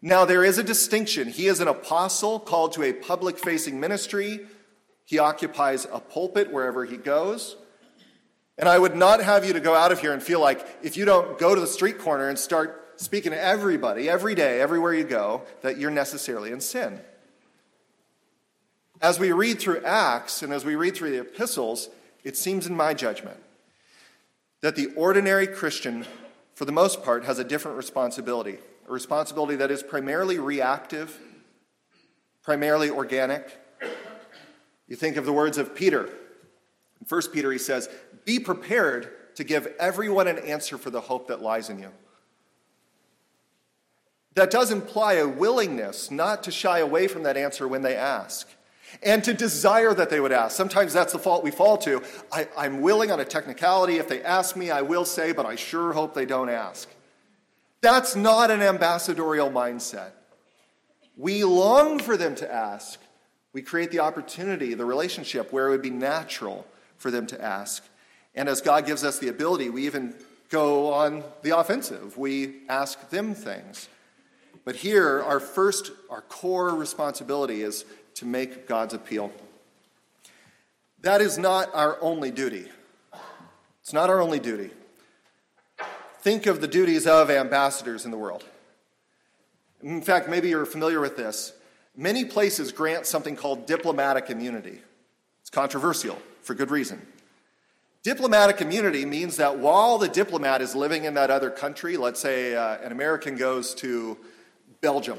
Now, 0.00 0.24
there 0.24 0.44
is 0.44 0.58
a 0.58 0.62
distinction. 0.62 1.28
He 1.28 1.46
is 1.46 1.60
an 1.60 1.68
apostle 1.68 2.38
called 2.38 2.72
to 2.72 2.84
a 2.84 2.92
public 2.92 3.38
facing 3.38 3.80
ministry. 3.80 4.40
He 5.04 5.18
occupies 5.18 5.86
a 5.90 5.98
pulpit 5.98 6.52
wherever 6.52 6.84
he 6.84 6.96
goes. 6.96 7.56
And 8.58 8.68
I 8.68 8.78
would 8.78 8.94
not 8.94 9.22
have 9.22 9.44
you 9.44 9.52
to 9.54 9.60
go 9.60 9.74
out 9.74 9.92
of 9.92 10.00
here 10.00 10.12
and 10.12 10.22
feel 10.22 10.40
like 10.40 10.66
if 10.82 10.96
you 10.96 11.04
don't 11.04 11.38
go 11.38 11.54
to 11.54 11.60
the 11.60 11.66
street 11.66 11.98
corner 11.98 12.28
and 12.28 12.38
start 12.38 12.87
speaking 12.98 13.30
to 13.30 13.40
everybody, 13.40 14.08
every 14.08 14.34
day, 14.34 14.60
everywhere 14.60 14.92
you 14.92 15.04
go, 15.04 15.42
that 15.62 15.78
you're 15.78 15.90
necessarily 15.90 16.50
in 16.50 16.60
sin. 16.60 17.00
As 19.00 19.20
we 19.20 19.30
read 19.30 19.60
through 19.60 19.84
Acts 19.84 20.42
and 20.42 20.52
as 20.52 20.64
we 20.64 20.74
read 20.74 20.96
through 20.96 21.12
the 21.12 21.20
epistles, 21.20 21.88
it 22.24 22.36
seems 22.36 22.66
in 22.66 22.76
my 22.76 22.94
judgment 22.94 23.38
that 24.60 24.74
the 24.74 24.88
ordinary 24.96 25.46
Christian, 25.46 26.04
for 26.54 26.64
the 26.64 26.72
most 26.72 27.04
part, 27.04 27.24
has 27.24 27.38
a 27.38 27.44
different 27.44 27.76
responsibility. 27.76 28.58
A 28.88 28.92
responsibility 28.92 29.54
that 29.56 29.70
is 29.70 29.84
primarily 29.84 30.40
reactive, 30.40 31.20
primarily 32.42 32.90
organic. 32.90 33.56
You 34.88 34.96
think 34.96 35.16
of 35.16 35.24
the 35.24 35.32
words 35.32 35.58
of 35.58 35.76
Peter. 35.76 36.06
In 36.06 37.06
1 37.08 37.22
Peter, 37.32 37.52
he 37.52 37.58
says, 37.58 37.88
Be 38.24 38.40
prepared 38.40 39.36
to 39.36 39.44
give 39.44 39.68
everyone 39.78 40.26
an 40.26 40.38
answer 40.38 40.76
for 40.76 40.90
the 40.90 41.02
hope 41.02 41.28
that 41.28 41.40
lies 41.40 41.70
in 41.70 41.78
you. 41.78 41.92
That 44.38 44.52
does 44.52 44.70
imply 44.70 45.14
a 45.14 45.26
willingness 45.26 46.12
not 46.12 46.44
to 46.44 46.52
shy 46.52 46.78
away 46.78 47.08
from 47.08 47.24
that 47.24 47.36
answer 47.36 47.66
when 47.66 47.82
they 47.82 47.96
ask 47.96 48.48
and 49.02 49.24
to 49.24 49.34
desire 49.34 49.92
that 49.92 50.10
they 50.10 50.20
would 50.20 50.30
ask. 50.30 50.56
Sometimes 50.56 50.92
that's 50.92 51.12
the 51.12 51.18
fault 51.18 51.42
we 51.42 51.50
fall 51.50 51.76
to. 51.78 52.00
I, 52.30 52.46
am 52.56 52.80
willing 52.80 53.10
on 53.10 53.18
a 53.18 53.24
technicality. 53.24 53.96
If 53.96 54.06
they 54.06 54.22
ask 54.22 54.54
me, 54.54 54.70
I 54.70 54.82
will 54.82 55.04
say, 55.04 55.32
but 55.32 55.44
I 55.44 55.56
sure 55.56 55.92
hope 55.92 56.14
they 56.14 56.24
don't 56.24 56.48
ask. 56.48 56.88
That's 57.80 58.14
not 58.14 58.52
an 58.52 58.62
ambassadorial 58.62 59.50
mindset. 59.50 60.10
We 61.16 61.42
long 61.42 61.98
for 61.98 62.16
them 62.16 62.36
to 62.36 62.52
ask. 62.52 63.00
We 63.52 63.60
create 63.60 63.90
the 63.90 63.98
opportunity, 63.98 64.74
the 64.74 64.84
relationship 64.84 65.52
where 65.52 65.66
it 65.66 65.70
would 65.70 65.82
be 65.82 65.90
natural 65.90 66.64
for 66.96 67.10
them 67.10 67.26
to 67.26 67.42
ask. 67.42 67.84
And 68.36 68.48
as 68.48 68.60
God 68.60 68.86
gives 68.86 69.02
us 69.02 69.18
the 69.18 69.30
ability, 69.30 69.68
we 69.68 69.84
even 69.86 70.14
go 70.48 70.92
on 70.92 71.24
the 71.42 71.58
offensive. 71.58 72.16
We 72.16 72.58
ask 72.68 73.10
them 73.10 73.34
things. 73.34 73.88
But 74.68 74.76
here, 74.76 75.22
our 75.22 75.40
first, 75.40 75.92
our 76.10 76.20
core 76.20 76.74
responsibility 76.74 77.62
is 77.62 77.86
to 78.16 78.26
make 78.26 78.68
God's 78.68 78.92
appeal. 78.92 79.32
That 81.00 81.22
is 81.22 81.38
not 81.38 81.74
our 81.74 81.96
only 82.02 82.30
duty. 82.30 82.68
It's 83.80 83.94
not 83.94 84.10
our 84.10 84.20
only 84.20 84.38
duty. 84.38 84.68
Think 86.20 86.44
of 86.44 86.60
the 86.60 86.68
duties 86.68 87.06
of 87.06 87.30
ambassadors 87.30 88.04
in 88.04 88.10
the 88.10 88.18
world. 88.18 88.44
In 89.82 90.02
fact, 90.02 90.28
maybe 90.28 90.50
you're 90.50 90.66
familiar 90.66 91.00
with 91.00 91.16
this. 91.16 91.54
Many 91.96 92.26
places 92.26 92.70
grant 92.70 93.06
something 93.06 93.36
called 93.36 93.64
diplomatic 93.64 94.28
immunity. 94.28 94.82
It's 95.40 95.48
controversial 95.48 96.18
for 96.42 96.52
good 96.52 96.70
reason. 96.70 97.00
Diplomatic 98.02 98.60
immunity 98.60 99.06
means 99.06 99.38
that 99.38 99.56
while 99.56 99.96
the 99.96 100.08
diplomat 100.08 100.60
is 100.60 100.74
living 100.74 101.04
in 101.04 101.14
that 101.14 101.30
other 101.30 101.48
country, 101.48 101.96
let's 101.96 102.20
say 102.20 102.54
uh, 102.54 102.76
an 102.82 102.92
American 102.92 103.34
goes 103.34 103.74
to 103.76 104.18
Belgium. 104.80 105.18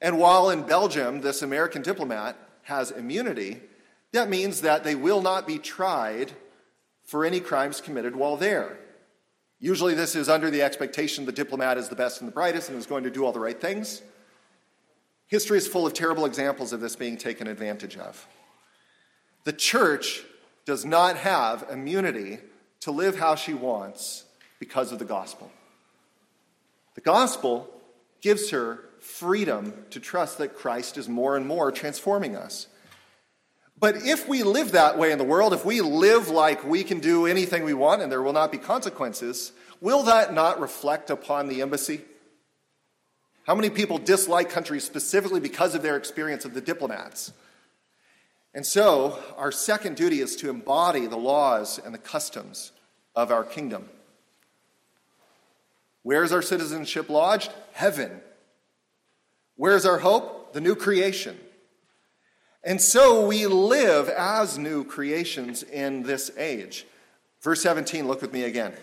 And 0.00 0.18
while 0.18 0.50
in 0.50 0.62
Belgium, 0.62 1.20
this 1.20 1.42
American 1.42 1.82
diplomat 1.82 2.36
has 2.62 2.90
immunity, 2.90 3.60
that 4.12 4.28
means 4.28 4.60
that 4.60 4.84
they 4.84 4.94
will 4.94 5.22
not 5.22 5.46
be 5.46 5.58
tried 5.58 6.32
for 7.04 7.24
any 7.24 7.40
crimes 7.40 7.80
committed 7.80 8.16
while 8.16 8.36
there. 8.36 8.78
Usually, 9.60 9.94
this 9.94 10.14
is 10.14 10.28
under 10.28 10.50
the 10.50 10.62
expectation 10.62 11.24
the 11.24 11.32
diplomat 11.32 11.78
is 11.78 11.88
the 11.88 11.96
best 11.96 12.20
and 12.20 12.28
the 12.28 12.32
brightest 12.32 12.68
and 12.68 12.78
is 12.78 12.86
going 12.86 13.04
to 13.04 13.10
do 13.10 13.24
all 13.24 13.32
the 13.32 13.40
right 13.40 13.60
things. 13.60 14.02
History 15.26 15.58
is 15.58 15.66
full 15.66 15.86
of 15.86 15.94
terrible 15.94 16.26
examples 16.26 16.72
of 16.72 16.80
this 16.80 16.96
being 16.96 17.16
taken 17.16 17.46
advantage 17.46 17.96
of. 17.96 18.26
The 19.44 19.52
church 19.52 20.22
does 20.64 20.84
not 20.84 21.16
have 21.16 21.66
immunity 21.70 22.38
to 22.80 22.90
live 22.90 23.16
how 23.18 23.34
she 23.34 23.54
wants 23.54 24.24
because 24.58 24.92
of 24.92 24.98
the 24.98 25.04
gospel. 25.04 25.50
The 26.94 27.00
gospel 27.00 27.68
gives 28.24 28.48
her 28.48 28.78
freedom 29.00 29.74
to 29.90 30.00
trust 30.00 30.38
that 30.38 30.56
Christ 30.56 30.96
is 30.96 31.10
more 31.10 31.36
and 31.36 31.46
more 31.46 31.70
transforming 31.70 32.34
us. 32.34 32.68
But 33.78 33.96
if 33.96 34.26
we 34.26 34.42
live 34.42 34.72
that 34.72 34.96
way 34.96 35.12
in 35.12 35.18
the 35.18 35.24
world, 35.24 35.52
if 35.52 35.66
we 35.66 35.82
live 35.82 36.30
like 36.30 36.64
we 36.64 36.84
can 36.84 37.00
do 37.00 37.26
anything 37.26 37.64
we 37.64 37.74
want 37.74 38.00
and 38.00 38.10
there 38.10 38.22
will 38.22 38.32
not 38.32 38.50
be 38.50 38.56
consequences, 38.56 39.52
will 39.78 40.04
that 40.04 40.32
not 40.32 40.58
reflect 40.58 41.10
upon 41.10 41.48
the 41.48 41.60
embassy? 41.60 42.00
How 43.46 43.54
many 43.54 43.68
people 43.68 43.98
dislike 43.98 44.48
countries 44.48 44.84
specifically 44.84 45.40
because 45.40 45.74
of 45.74 45.82
their 45.82 45.98
experience 45.98 46.46
of 46.46 46.54
the 46.54 46.62
diplomats? 46.62 47.30
And 48.54 48.64
so, 48.64 49.22
our 49.36 49.52
second 49.52 49.96
duty 49.96 50.20
is 50.20 50.34
to 50.36 50.48
embody 50.48 51.06
the 51.06 51.18
laws 51.18 51.78
and 51.78 51.92
the 51.92 51.98
customs 51.98 52.72
of 53.14 53.30
our 53.30 53.44
kingdom. 53.44 53.90
Where's 56.04 56.32
our 56.32 56.42
citizenship 56.42 57.08
lodged? 57.08 57.50
Heaven. 57.72 58.20
Where's 59.56 59.86
our 59.86 59.98
hope? 59.98 60.52
The 60.52 60.60
new 60.60 60.76
creation. 60.76 61.36
And 62.62 62.80
so 62.80 63.26
we 63.26 63.46
live 63.46 64.08
as 64.08 64.56
new 64.56 64.84
creations 64.84 65.62
in 65.62 66.02
this 66.04 66.30
age. 66.38 66.86
Verse 67.40 67.62
17, 67.62 68.06
look 68.06 68.22
with 68.22 68.32
me 68.32 68.44
again. 68.44 68.74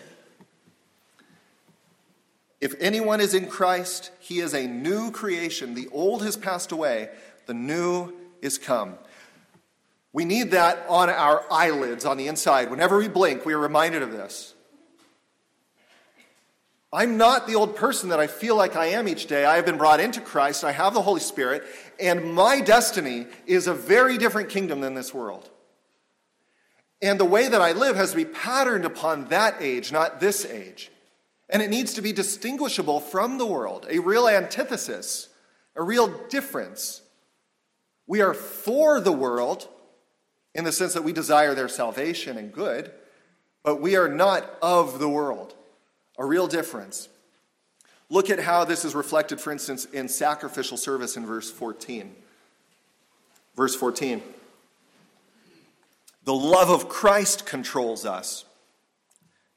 If 2.60 2.74
anyone 2.80 3.20
is 3.20 3.34
in 3.34 3.46
Christ, 3.46 4.10
he 4.20 4.40
is 4.40 4.52
a 4.54 4.66
new 4.66 5.10
creation. 5.10 5.74
The 5.74 5.88
old 5.90 6.22
has 6.22 6.36
passed 6.36 6.70
away, 6.70 7.08
the 7.46 7.54
new 7.54 8.12
is 8.40 8.58
come. 8.58 8.98
We 10.12 10.24
need 10.24 10.50
that 10.50 10.84
on 10.88 11.08
our 11.08 11.44
eyelids 11.50 12.04
on 12.04 12.16
the 12.16 12.28
inside. 12.28 12.70
Whenever 12.70 12.98
we 12.98 13.08
blink, 13.08 13.46
we 13.46 13.52
are 13.52 13.58
reminded 13.58 14.02
of 14.02 14.12
this. 14.12 14.54
I'm 16.92 17.16
not 17.16 17.46
the 17.46 17.54
old 17.54 17.74
person 17.74 18.10
that 18.10 18.20
I 18.20 18.26
feel 18.26 18.54
like 18.54 18.76
I 18.76 18.86
am 18.86 19.08
each 19.08 19.26
day. 19.26 19.46
I 19.46 19.56
have 19.56 19.64
been 19.64 19.78
brought 19.78 19.98
into 19.98 20.20
Christ. 20.20 20.62
I 20.62 20.72
have 20.72 20.92
the 20.92 21.00
Holy 21.00 21.20
Spirit. 21.20 21.64
And 21.98 22.34
my 22.34 22.60
destiny 22.60 23.26
is 23.46 23.66
a 23.66 23.72
very 23.72 24.18
different 24.18 24.50
kingdom 24.50 24.80
than 24.82 24.92
this 24.94 25.14
world. 25.14 25.48
And 27.00 27.18
the 27.18 27.24
way 27.24 27.48
that 27.48 27.62
I 27.62 27.72
live 27.72 27.96
has 27.96 28.10
to 28.10 28.16
be 28.16 28.26
patterned 28.26 28.84
upon 28.84 29.28
that 29.28 29.56
age, 29.60 29.90
not 29.90 30.20
this 30.20 30.44
age. 30.44 30.90
And 31.48 31.62
it 31.62 31.70
needs 31.70 31.94
to 31.94 32.02
be 32.02 32.12
distinguishable 32.12 33.00
from 33.00 33.38
the 33.38 33.46
world, 33.46 33.86
a 33.88 33.98
real 33.98 34.28
antithesis, 34.28 35.28
a 35.74 35.82
real 35.82 36.08
difference. 36.28 37.00
We 38.06 38.20
are 38.20 38.34
for 38.34 39.00
the 39.00 39.12
world 39.12 39.66
in 40.54 40.64
the 40.64 40.72
sense 40.72 40.92
that 40.92 41.04
we 41.04 41.12
desire 41.12 41.54
their 41.54 41.68
salvation 41.68 42.36
and 42.36 42.52
good, 42.52 42.92
but 43.62 43.80
we 43.80 43.96
are 43.96 44.08
not 44.08 44.58
of 44.60 44.98
the 44.98 45.08
world 45.08 45.54
a 46.18 46.24
real 46.24 46.46
difference. 46.46 47.08
Look 48.08 48.28
at 48.28 48.40
how 48.40 48.64
this 48.64 48.84
is 48.84 48.94
reflected, 48.94 49.40
for 49.40 49.52
instance, 49.52 49.86
in 49.86 50.08
sacrificial 50.08 50.76
service 50.76 51.16
in 51.16 51.24
verse 51.24 51.50
14. 51.50 52.14
Verse 53.56 53.74
14. 53.74 54.22
The 56.24 56.34
love 56.34 56.70
of 56.70 56.88
Christ 56.88 57.46
controls 57.46 58.04
us. 58.04 58.44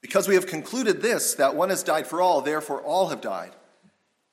Because 0.01 0.27
we 0.27 0.35
have 0.35 0.47
concluded 0.47 1.01
this, 1.01 1.33
that 1.35 1.55
one 1.55 1.69
has 1.69 1.83
died 1.83 2.07
for 2.07 2.21
all, 2.21 2.41
therefore 2.41 2.81
all 2.81 3.09
have 3.09 3.21
died. 3.21 3.51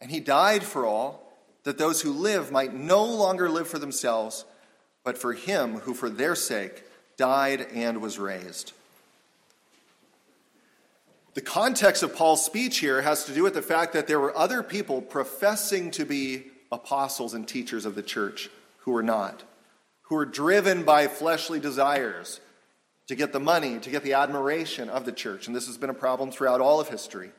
And 0.00 0.10
he 0.10 0.20
died 0.20 0.62
for 0.62 0.84
all, 0.86 1.32
that 1.64 1.78
those 1.78 2.02
who 2.02 2.12
live 2.12 2.50
might 2.50 2.74
no 2.74 3.04
longer 3.04 3.48
live 3.48 3.68
for 3.68 3.78
themselves, 3.78 4.44
but 5.04 5.16
for 5.16 5.32
him 5.32 5.80
who 5.80 5.94
for 5.94 6.10
their 6.10 6.34
sake 6.34 6.84
died 7.16 7.66
and 7.72 8.00
was 8.00 8.18
raised. 8.18 8.72
The 11.34 11.40
context 11.40 12.02
of 12.02 12.14
Paul's 12.14 12.44
speech 12.44 12.78
here 12.78 13.00
has 13.02 13.24
to 13.24 13.32
do 13.32 13.42
with 13.42 13.54
the 13.54 13.62
fact 13.62 13.94
that 13.94 14.06
there 14.06 14.20
were 14.20 14.36
other 14.36 14.62
people 14.62 15.00
professing 15.00 15.90
to 15.92 16.04
be 16.04 16.44
apostles 16.70 17.32
and 17.32 17.48
teachers 17.48 17.86
of 17.86 17.94
the 17.94 18.02
church 18.02 18.50
who 18.80 18.92
were 18.92 19.02
not, 19.02 19.42
who 20.02 20.16
were 20.16 20.26
driven 20.26 20.82
by 20.82 21.08
fleshly 21.08 21.58
desires 21.58 22.40
to 23.06 23.14
get 23.14 23.32
the 23.32 23.40
money, 23.40 23.78
to 23.78 23.90
get 23.90 24.02
the 24.02 24.12
admiration 24.12 24.90
of 24.90 25.04
the 25.06 25.12
church. 25.12 25.46
And 25.46 25.56
this 25.56 25.66
has 25.66 25.78
been 25.78 25.90
a 25.90 25.94
problem 25.94 26.30
throughout 26.30 26.60
all 26.60 26.80
of 26.80 26.88
history. 26.88 27.30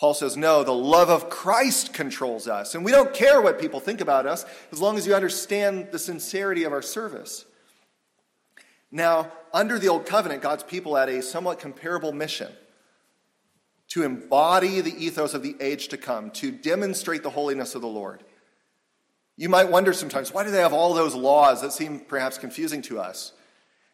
Paul 0.00 0.14
says, 0.14 0.36
no, 0.36 0.64
the 0.64 0.72
love 0.72 1.08
of 1.08 1.30
Christ 1.30 1.94
controls 1.94 2.48
us. 2.48 2.74
And 2.74 2.84
we 2.84 2.92
don't 2.92 3.14
care 3.14 3.40
what 3.40 3.60
people 3.60 3.78
think 3.78 4.00
about 4.00 4.26
us 4.26 4.44
as 4.72 4.80
long 4.80 4.96
as 4.96 5.06
you 5.06 5.14
understand 5.14 5.88
the 5.92 5.98
sincerity 5.98 6.64
of 6.64 6.72
our 6.72 6.82
service. 6.82 7.44
Now, 8.94 9.32
under 9.52 9.76
the 9.76 9.88
Old 9.88 10.06
Covenant, 10.06 10.40
God's 10.40 10.62
people 10.62 10.94
had 10.94 11.08
a 11.08 11.20
somewhat 11.20 11.58
comparable 11.58 12.12
mission 12.12 12.52
to 13.88 14.04
embody 14.04 14.80
the 14.80 15.04
ethos 15.04 15.34
of 15.34 15.42
the 15.42 15.56
age 15.60 15.88
to 15.88 15.96
come, 15.96 16.30
to 16.30 16.52
demonstrate 16.52 17.24
the 17.24 17.30
holiness 17.30 17.74
of 17.74 17.82
the 17.82 17.88
Lord. 17.88 18.22
You 19.36 19.48
might 19.48 19.68
wonder 19.68 19.92
sometimes, 19.92 20.32
why 20.32 20.44
do 20.44 20.52
they 20.52 20.60
have 20.60 20.72
all 20.72 20.94
those 20.94 21.16
laws 21.16 21.60
that 21.60 21.72
seem 21.72 21.98
perhaps 22.06 22.38
confusing 22.38 22.82
to 22.82 23.00
us? 23.00 23.32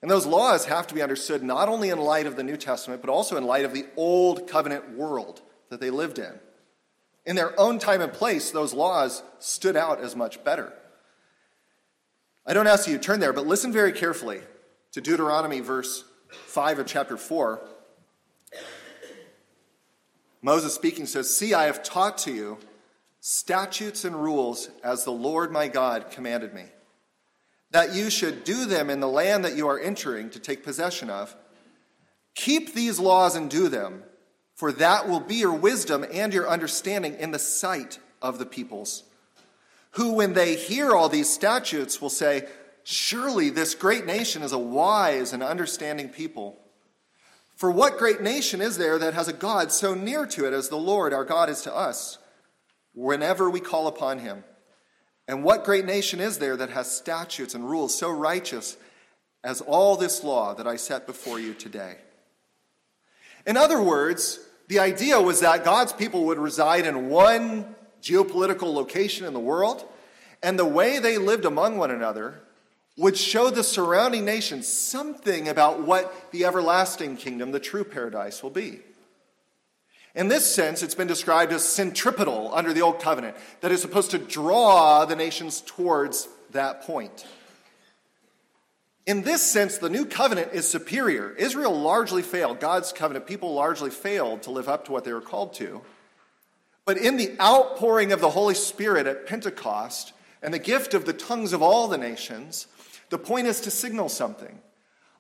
And 0.03 0.11
those 0.11 0.27
laws 0.27 0.67
have 0.67 0.87
to 0.89 0.95
be 0.95 1.01
understood 1.01 1.43
not 1.43 1.71
only 1.71 1.89
in 1.89 1.99
light 1.99 2.27
of 2.27 2.37
the 2.37 2.43
New 2.43 2.59
Testament, 2.59 3.01
but 3.01 3.11
also 3.11 3.39
in 3.39 3.45
light 3.45 3.65
of 3.65 3.73
the 3.73 3.87
Old 3.97 4.49
Covenant 4.49 4.99
world 4.99 5.41
that 5.71 5.81
they 5.81 5.89
lived 5.89 6.19
in. 6.19 6.39
In 7.25 7.37
their 7.37 7.59
own 7.59 7.79
time 7.79 8.03
and 8.03 8.13
place, 8.13 8.51
those 8.51 8.75
laws 8.75 9.23
stood 9.39 9.77
out 9.77 10.03
as 10.03 10.15
much 10.15 10.45
better. 10.45 10.75
I 12.45 12.53
don't 12.53 12.67
ask 12.67 12.87
you 12.87 12.99
to 12.99 13.03
turn 13.03 13.21
there, 13.21 13.33
but 13.33 13.47
listen 13.47 13.73
very 13.73 13.93
carefully 13.93 14.43
to 14.93 15.01
Deuteronomy, 15.01 15.61
verse 15.61 16.05
5 16.47 16.81
of 16.81 16.87
chapter 16.87 17.17
4. 17.17 17.61
Moses 20.43 20.75
speaking 20.75 21.07
says, 21.07 21.35
See, 21.35 21.55
I 21.55 21.65
have 21.65 21.83
taught 21.83 22.19
to 22.19 22.33
you 22.33 22.59
statutes 23.21 24.05
and 24.05 24.17
rules 24.17 24.71
as 24.83 25.05
the 25.05 25.13
Lord 25.13 25.53
my 25.53 25.69
God 25.69 26.11
commanded 26.11 26.55
me, 26.55 26.65
that 27.71 27.95
you 27.95 28.11
should 28.11 28.43
do 28.43 28.65
them 28.65 28.91
in 28.91 29.01
the 29.01 29.09
land 29.09 29.45
that 29.45 29.57
you 29.57 29.69
are 29.69 29.79
entering 29.79 30.31
to 30.31 30.41
take 30.41 30.65
possession 30.65 31.11
of. 31.11 31.37
Keep 32.35 32.75
these 32.75 32.99
laws 32.99 33.37
and 33.37 33.51
do 33.51 33.69
them, 33.69 34.03
for 34.55 34.73
that 34.73 35.09
will 35.09 35.21
be 35.21 35.37
your 35.37 35.53
wisdom 35.53 36.05
and 36.11 36.33
your 36.33 36.49
understanding 36.49 37.15
in 37.19 37.31
the 37.31 37.39
sight 37.39 37.99
of 38.23 38.39
the 38.39 38.47
peoples, 38.47 39.05
who, 39.93 40.15
when 40.15 40.33
they 40.33 40.57
hear 40.57 40.93
all 40.93 41.09
these 41.09 41.33
statutes, 41.33 42.01
will 42.01 42.11
say, 42.11 42.49
Surely 42.83 43.51
this 43.51 43.75
great 43.75 44.07
nation 44.07 44.43
is 44.43 44.53
a 44.53 44.59
wise 44.59 45.33
and 45.33 45.43
understanding 45.43 46.09
people. 46.09 46.59
For 47.57 47.71
what 47.71 47.99
great 47.99 48.23
nation 48.23 48.61
is 48.61 48.79
there 48.79 48.99
that 48.99 49.15
has 49.15 49.29
a 49.29 49.35
God 49.35 49.71
so 49.71 49.95
near 49.95 50.27
to 50.27 50.47
it 50.47 50.55
as 50.55 50.69
the 50.69 50.77
Lord 50.77 51.13
our 51.13 51.25
God 51.25 51.51
is 51.51 51.61
to 51.63 51.75
us, 51.75 52.19
whenever 52.95 53.51
we 53.51 53.61
call 53.61 53.87
upon 53.87 54.21
him? 54.21 54.45
And 55.29 55.45
what 55.45 55.65
great 55.65 55.85
nation 55.85 56.21
is 56.21 56.39
there 56.39 56.57
that 56.57 56.71
has 56.71 56.91
statutes 56.91 57.55
and 57.55 57.69
rules 57.69 57.97
so 57.97 58.11
righteous 58.11 58.77
as 59.45 59.61
all 59.61 59.97
this 59.97 60.25
law 60.25 60.55
that 60.55 60.67
I 60.67 60.77
set 60.77 61.07
before 61.07 61.39
you 61.39 61.55
today? 61.55 61.99
In 63.47 63.57
other 63.57 63.83
words, 63.83 64.41
the 64.69 64.79
idea 64.79 65.21
was 65.21 65.41
that 65.41 65.65
God's 65.65 65.93
people 65.93 66.25
would 66.27 66.39
reside 66.39 66.87
in 66.87 67.09
one 67.11 67.75
geopolitical 68.03 68.73
location 68.73 69.27
in 69.27 69.35
the 69.35 69.41
world, 69.41 69.85
and 70.43 70.59
the 70.59 70.65
way 70.65 70.99
they 70.99 71.19
lived 71.19 71.45
among 71.45 71.77
one 71.77 71.91
another 71.91 72.41
would 72.97 73.17
show 73.17 73.51
the 73.51 73.65
surrounding 73.65 74.25
nations 74.25 74.69
something 74.69 75.49
about 75.49 75.83
what 75.83 76.31
the 76.33 76.45
everlasting 76.45 77.17
kingdom, 77.17 77.53
the 77.53 77.61
true 77.61 77.85
paradise, 77.85 78.43
will 78.43 78.51
be. 78.51 78.81
In 80.15 80.29
this 80.29 80.53
sense, 80.53 80.83
it's 80.83 80.95
been 80.95 81.07
described 81.07 81.53
as 81.53 81.65
centripetal 81.65 82.53
under 82.53 82.73
the 82.73 82.83
Old 82.83 83.01
Covenant, 83.01 83.37
that 83.61 83.71
is 83.71 83.81
supposed 83.81 84.11
to 84.11 84.19
draw 84.19 85.05
the 85.05 85.17
nations 85.17 85.61
towards 85.61 86.29
that 86.51 86.83
point. 86.83 87.25
In 89.07 89.23
this 89.23 89.43
sense, 89.43 89.79
the 89.79 89.89
new 89.89 90.05
covenant 90.05 90.53
is 90.53 90.69
superior. 90.69 91.33
Israel 91.33 91.79
largely 91.79 92.23
failed, 92.23 92.61
God's 92.61 92.93
covenant 92.93 93.27
people 93.27 93.55
largely 93.55 93.91
failed 93.91 94.43
to 94.43 94.51
live 94.51 94.69
up 94.69 94.85
to 94.87 94.93
what 94.93 95.05
they 95.05 95.13
were 95.13 95.21
called 95.21 95.55
to. 95.55 95.81
But 96.85 96.99
in 96.99 97.17
the 97.17 97.37
outpouring 97.41 98.13
of 98.13 98.21
the 98.21 98.31
Holy 98.31 98.55
Spirit 98.55 99.07
at 99.07 99.27
Pentecost 99.27 100.13
and 100.43 100.53
the 100.53 100.59
gift 100.59 100.93
of 100.93 101.05
the 101.05 101.13
tongues 101.13 101.53
of 101.53 101.63
all 101.63 101.89
the 101.89 101.99
nations, 101.99 102.67
the 103.11 103.19
point 103.19 103.47
is 103.47 103.61
to 103.63 103.71
signal 103.71 104.09
something. 104.09 104.61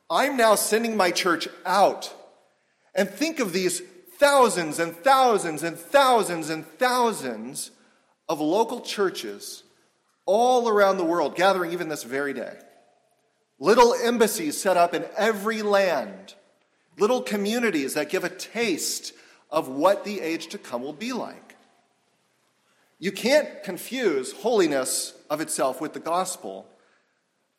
I'm 0.08 0.36
now 0.36 0.54
sending 0.54 0.96
my 0.96 1.10
church 1.10 1.48
out. 1.66 2.12
And 2.94 3.08
think 3.08 3.38
of 3.38 3.52
these 3.52 3.80
thousands 4.18 4.78
and 4.78 4.94
thousands 4.96 5.62
and 5.62 5.78
thousands 5.78 6.50
and 6.50 6.66
thousands 6.66 7.70
of 8.28 8.40
local 8.40 8.80
churches 8.80 9.62
all 10.26 10.68
around 10.68 10.96
the 10.96 11.04
world, 11.04 11.34
gathering 11.34 11.72
even 11.72 11.88
this 11.88 12.04
very 12.04 12.32
day. 12.32 12.56
Little 13.58 13.94
embassies 13.94 14.56
set 14.56 14.76
up 14.76 14.94
in 14.94 15.04
every 15.16 15.62
land, 15.62 16.34
little 16.98 17.22
communities 17.22 17.94
that 17.94 18.10
give 18.10 18.24
a 18.24 18.28
taste 18.28 19.12
of 19.50 19.68
what 19.68 20.04
the 20.04 20.20
age 20.20 20.48
to 20.48 20.58
come 20.58 20.82
will 20.82 20.92
be 20.92 21.12
like. 21.12 21.56
You 22.98 23.12
can't 23.12 23.62
confuse 23.64 24.32
holiness 24.32 25.14
of 25.28 25.40
itself 25.40 25.80
with 25.80 25.92
the 25.92 26.00
gospel 26.00 26.66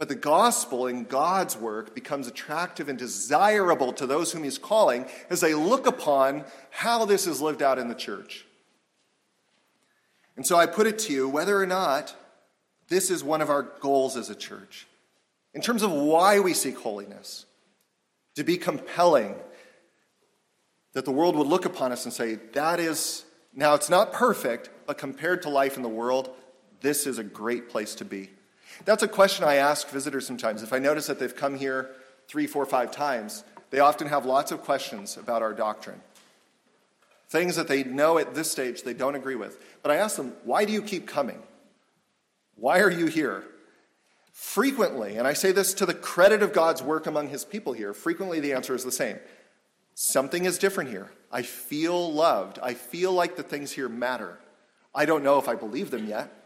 but 0.01 0.07
the 0.07 0.15
gospel 0.15 0.87
in 0.87 1.03
God's 1.03 1.55
work 1.55 1.93
becomes 1.93 2.25
attractive 2.25 2.89
and 2.89 2.97
desirable 2.97 3.93
to 3.93 4.07
those 4.07 4.31
whom 4.31 4.43
He's 4.43 4.57
calling 4.57 5.05
as 5.29 5.41
they 5.41 5.53
look 5.53 5.85
upon 5.85 6.43
how 6.71 7.05
this 7.05 7.27
is 7.27 7.39
lived 7.39 7.61
out 7.61 7.77
in 7.77 7.87
the 7.87 7.93
church. 7.93 8.47
And 10.35 10.43
so 10.43 10.57
I 10.57 10.65
put 10.65 10.87
it 10.87 10.97
to 10.97 11.13
you 11.13 11.29
whether 11.29 11.55
or 11.55 11.67
not 11.67 12.15
this 12.87 13.11
is 13.11 13.23
one 13.23 13.41
of 13.41 13.51
our 13.51 13.61
goals 13.61 14.17
as 14.17 14.31
a 14.31 14.35
church, 14.35 14.87
in 15.53 15.61
terms 15.61 15.83
of 15.83 15.91
why 15.91 16.39
we 16.39 16.55
seek 16.55 16.79
holiness, 16.79 17.45
to 18.33 18.43
be 18.43 18.57
compelling, 18.57 19.35
that 20.93 21.05
the 21.05 21.11
world 21.11 21.35
would 21.35 21.45
look 21.45 21.65
upon 21.65 21.91
us 21.91 22.05
and 22.05 22.11
say, 22.11 22.39
that 22.53 22.79
is, 22.79 23.23
now 23.53 23.75
it's 23.75 23.87
not 23.87 24.13
perfect, 24.13 24.71
but 24.87 24.97
compared 24.97 25.43
to 25.43 25.49
life 25.49 25.77
in 25.77 25.83
the 25.83 25.89
world, 25.89 26.31
this 26.79 27.05
is 27.05 27.19
a 27.19 27.23
great 27.23 27.69
place 27.69 27.93
to 27.93 28.03
be. 28.03 28.31
That's 28.85 29.03
a 29.03 29.07
question 29.07 29.45
I 29.45 29.55
ask 29.55 29.89
visitors 29.89 30.25
sometimes. 30.25 30.63
If 30.63 30.73
I 30.73 30.79
notice 30.79 31.07
that 31.07 31.19
they've 31.19 31.35
come 31.35 31.55
here 31.55 31.91
three, 32.27 32.47
four, 32.47 32.65
five 32.65 32.91
times, 32.91 33.43
they 33.69 33.79
often 33.79 34.07
have 34.07 34.25
lots 34.25 34.51
of 34.51 34.61
questions 34.61 35.17
about 35.17 35.41
our 35.41 35.53
doctrine. 35.53 36.01
Things 37.29 37.55
that 37.55 37.67
they 37.67 37.83
know 37.83 38.17
at 38.17 38.35
this 38.35 38.51
stage 38.51 38.83
they 38.83 38.93
don't 38.93 39.15
agree 39.15 39.35
with. 39.35 39.63
But 39.81 39.91
I 39.91 39.95
ask 39.95 40.17
them, 40.17 40.33
why 40.43 40.65
do 40.65 40.73
you 40.73 40.81
keep 40.81 41.07
coming? 41.07 41.41
Why 42.55 42.79
are 42.79 42.91
you 42.91 43.07
here? 43.07 43.45
Frequently, 44.33 45.17
and 45.17 45.27
I 45.27 45.33
say 45.33 45.51
this 45.51 45.73
to 45.75 45.85
the 45.85 45.93
credit 45.93 46.41
of 46.41 46.53
God's 46.53 46.81
work 46.81 47.05
among 47.05 47.29
his 47.29 47.45
people 47.45 47.73
here, 47.73 47.93
frequently 47.93 48.39
the 48.39 48.53
answer 48.53 48.75
is 48.75 48.83
the 48.83 48.91
same. 48.91 49.17
Something 49.93 50.45
is 50.45 50.57
different 50.57 50.89
here. 50.89 51.11
I 51.31 51.43
feel 51.43 52.11
loved. 52.11 52.59
I 52.61 52.73
feel 52.73 53.11
like 53.13 53.35
the 53.35 53.43
things 53.43 53.71
here 53.71 53.89
matter. 53.89 54.39
I 54.95 55.05
don't 55.05 55.23
know 55.23 55.37
if 55.37 55.47
I 55.47 55.55
believe 55.55 55.91
them 55.91 56.07
yet, 56.07 56.40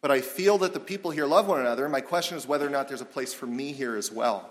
but 0.00 0.10
I 0.10 0.20
feel 0.20 0.58
that 0.58 0.72
the 0.72 0.80
people 0.80 1.10
here 1.10 1.26
love 1.26 1.46
one 1.46 1.60
another, 1.60 1.88
my 1.88 2.00
question 2.00 2.36
is 2.36 2.46
whether 2.46 2.66
or 2.66 2.70
not 2.70 2.88
there's 2.88 3.00
a 3.00 3.06
place 3.06 3.34
for 3.34 3.46
me 3.46 3.72
here 3.72 3.96
as 3.96 4.10
well. 4.10 4.50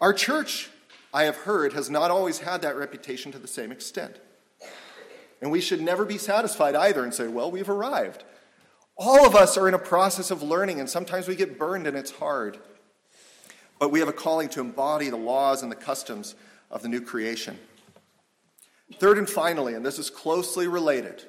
Our 0.00 0.12
church, 0.12 0.70
I 1.12 1.24
have 1.24 1.36
heard, 1.36 1.72
has 1.74 1.90
not 1.90 2.10
always 2.10 2.40
had 2.40 2.62
that 2.62 2.76
reputation 2.76 3.32
to 3.32 3.38
the 3.38 3.48
same 3.48 3.70
extent. 3.70 4.18
And 5.40 5.50
we 5.50 5.60
should 5.60 5.82
never 5.82 6.04
be 6.04 6.18
satisfied 6.18 6.74
either 6.74 7.04
and 7.04 7.12
say, 7.12 7.28
well, 7.28 7.50
we've 7.50 7.68
arrived. 7.68 8.24
All 8.96 9.26
of 9.26 9.34
us 9.34 9.58
are 9.58 9.68
in 9.68 9.74
a 9.74 9.78
process 9.78 10.30
of 10.30 10.42
learning, 10.42 10.80
and 10.80 10.88
sometimes 10.88 11.28
we 11.28 11.36
get 11.36 11.58
burned 11.58 11.86
and 11.86 11.96
it's 11.96 12.12
hard. 12.12 12.58
But 13.78 13.90
we 13.90 13.98
have 13.98 14.08
a 14.08 14.12
calling 14.12 14.48
to 14.50 14.60
embody 14.60 15.10
the 15.10 15.16
laws 15.16 15.62
and 15.62 15.70
the 15.70 15.76
customs 15.76 16.34
of 16.70 16.82
the 16.82 16.88
new 16.88 17.00
creation. 17.00 17.58
Third 18.98 19.18
and 19.18 19.28
finally, 19.28 19.74
and 19.74 19.84
this 19.84 19.98
is 19.98 20.10
closely 20.10 20.68
related, 20.68 21.24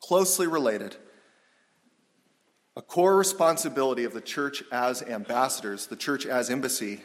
closely 0.00 0.46
related, 0.46 0.96
a 2.76 2.82
core 2.82 3.16
responsibility 3.16 4.04
of 4.04 4.12
the 4.12 4.20
church 4.20 4.62
as 4.72 5.02
ambassadors, 5.02 5.86
the 5.86 5.96
church 5.96 6.26
as 6.26 6.50
embassy, 6.50 7.00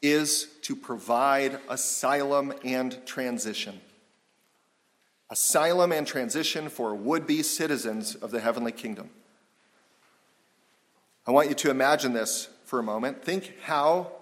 is 0.00 0.48
to 0.62 0.74
provide 0.74 1.58
asylum 1.68 2.52
and 2.64 3.04
transition. 3.06 3.80
Asylum 5.28 5.92
and 5.92 6.06
transition 6.06 6.68
for 6.68 6.94
would 6.94 7.26
be 7.26 7.42
citizens 7.42 8.14
of 8.14 8.30
the 8.30 8.40
heavenly 8.40 8.72
kingdom. 8.72 9.10
I 11.26 11.32
want 11.32 11.48
you 11.48 11.54
to 11.56 11.70
imagine 11.70 12.12
this 12.12 12.48
for 12.64 12.78
a 12.78 12.84
moment. 12.84 13.24
Think 13.24 13.54
how 13.62 14.12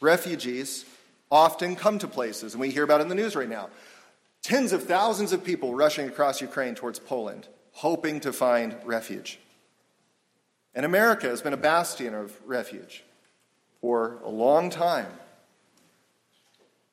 refugees 0.00 0.84
often 1.30 1.74
come 1.74 1.98
to 1.98 2.06
places, 2.06 2.52
and 2.52 2.60
we 2.60 2.70
hear 2.70 2.84
about 2.84 3.00
it 3.00 3.04
in 3.04 3.08
the 3.08 3.14
news 3.14 3.34
right 3.34 3.48
now. 3.48 3.70
Tens 4.42 4.72
of 4.72 4.84
thousands 4.84 5.32
of 5.32 5.42
people 5.42 5.74
rushing 5.74 6.06
across 6.06 6.42
Ukraine 6.42 6.74
towards 6.74 6.98
Poland, 6.98 7.48
hoping 7.72 8.20
to 8.20 8.32
find 8.32 8.76
refuge. 8.84 9.38
And 10.74 10.84
America 10.84 11.28
has 11.28 11.40
been 11.40 11.52
a 11.52 11.58
bastion 11.58 12.14
of 12.14 12.36
refuge 12.44 13.04
for 13.80 14.18
a 14.24 14.28
long 14.28 14.70
time. 14.70 15.06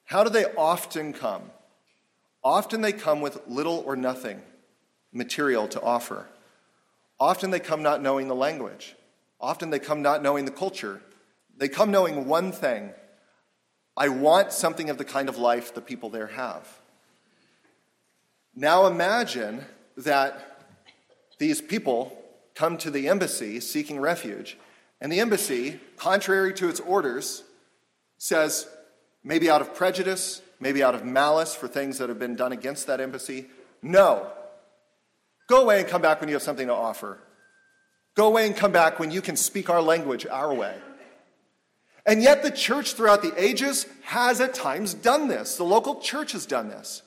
How 0.06 0.24
do 0.24 0.30
they 0.30 0.46
often 0.56 1.14
come? 1.14 1.44
Often 2.44 2.82
they 2.82 2.92
come 2.92 3.22
with 3.22 3.48
little 3.48 3.84
or 3.86 3.96
nothing. 3.96 4.42
material 5.12 5.68
to 5.68 5.82
offer. 5.82 6.28
Often 7.20 7.52
they 7.52 7.60
come 7.60 7.84
not 7.84 8.02
knowing 8.02 8.28
the 8.28 8.36
language. 8.36 8.96
Often 9.40 9.70
they 9.70 9.80
come 9.80 10.02
not 10.02 10.24
knowing 10.24 10.46
the 10.46 10.52
culture. 10.52 11.02
They 11.58 11.68
come 11.68 11.92
knowing 11.92 12.28
one 12.28 12.52
thing 12.52 12.92
I 13.98 14.08
want 14.08 14.54
something 14.54 14.90
of 14.90 14.98
the 14.98 15.04
kind 15.04 15.28
of 15.28 15.38
life 15.38 15.74
the 15.74 15.82
people 15.82 16.10
there 16.10 16.28
have. 16.28 16.80
Now 18.56 18.88
imagine 18.88 19.66
that 19.98 20.64
these 21.40 21.62
people 21.62 22.18
come 22.62 22.78
to 22.78 22.92
the 22.92 23.08
embassy 23.08 23.60
seeking 23.60 24.00
refuge, 24.00 24.56
and 25.02 25.12
the 25.12 25.20
embassy, 25.20 25.80
contrary 25.98 26.54
to 26.54 26.70
its 26.70 26.80
orders, 26.80 27.44
says, 28.20 28.68
maybe 29.24 29.50
out 29.50 29.62
of 29.62 29.74
prejudice, 29.74 30.44
maybe 30.60 30.84
out 30.84 30.94
of 30.94 31.04
malice 31.04 31.56
for 31.56 31.68
things 31.68 31.98
that 31.98 32.08
have 32.08 32.20
been 32.20 32.36
done 32.36 32.52
against 32.52 32.86
that 32.86 33.02
embassy, 33.02 33.48
no. 33.82 34.32
Go 35.48 35.64
away 35.64 35.80
and 35.80 35.90
come 35.90 36.04
back 36.04 36.20
when 36.20 36.30
you 36.30 36.36
have 36.36 36.44
something 36.44 36.68
to 36.68 36.74
offer. 36.76 37.18
Go 38.14 38.28
away 38.28 38.46
and 38.46 38.56
come 38.56 38.72
back 38.72 39.00
when 39.00 39.10
you 39.10 39.24
can 39.24 39.36
speak 39.36 39.68
our 39.68 39.82
language 39.82 40.28
our 40.28 40.54
way. 40.54 40.76
And 42.06 42.22
yet, 42.22 42.44
the 42.44 42.52
church 42.52 42.94
throughout 42.94 43.24
the 43.24 43.34
ages 43.44 43.88
has 44.04 44.40
at 44.40 44.54
times 44.54 44.94
done 44.94 45.30
this. 45.30 45.58
The 45.58 45.64
local 45.64 46.00
church 46.00 46.34
has 46.34 46.46
done 46.46 46.70
this. 46.70 47.02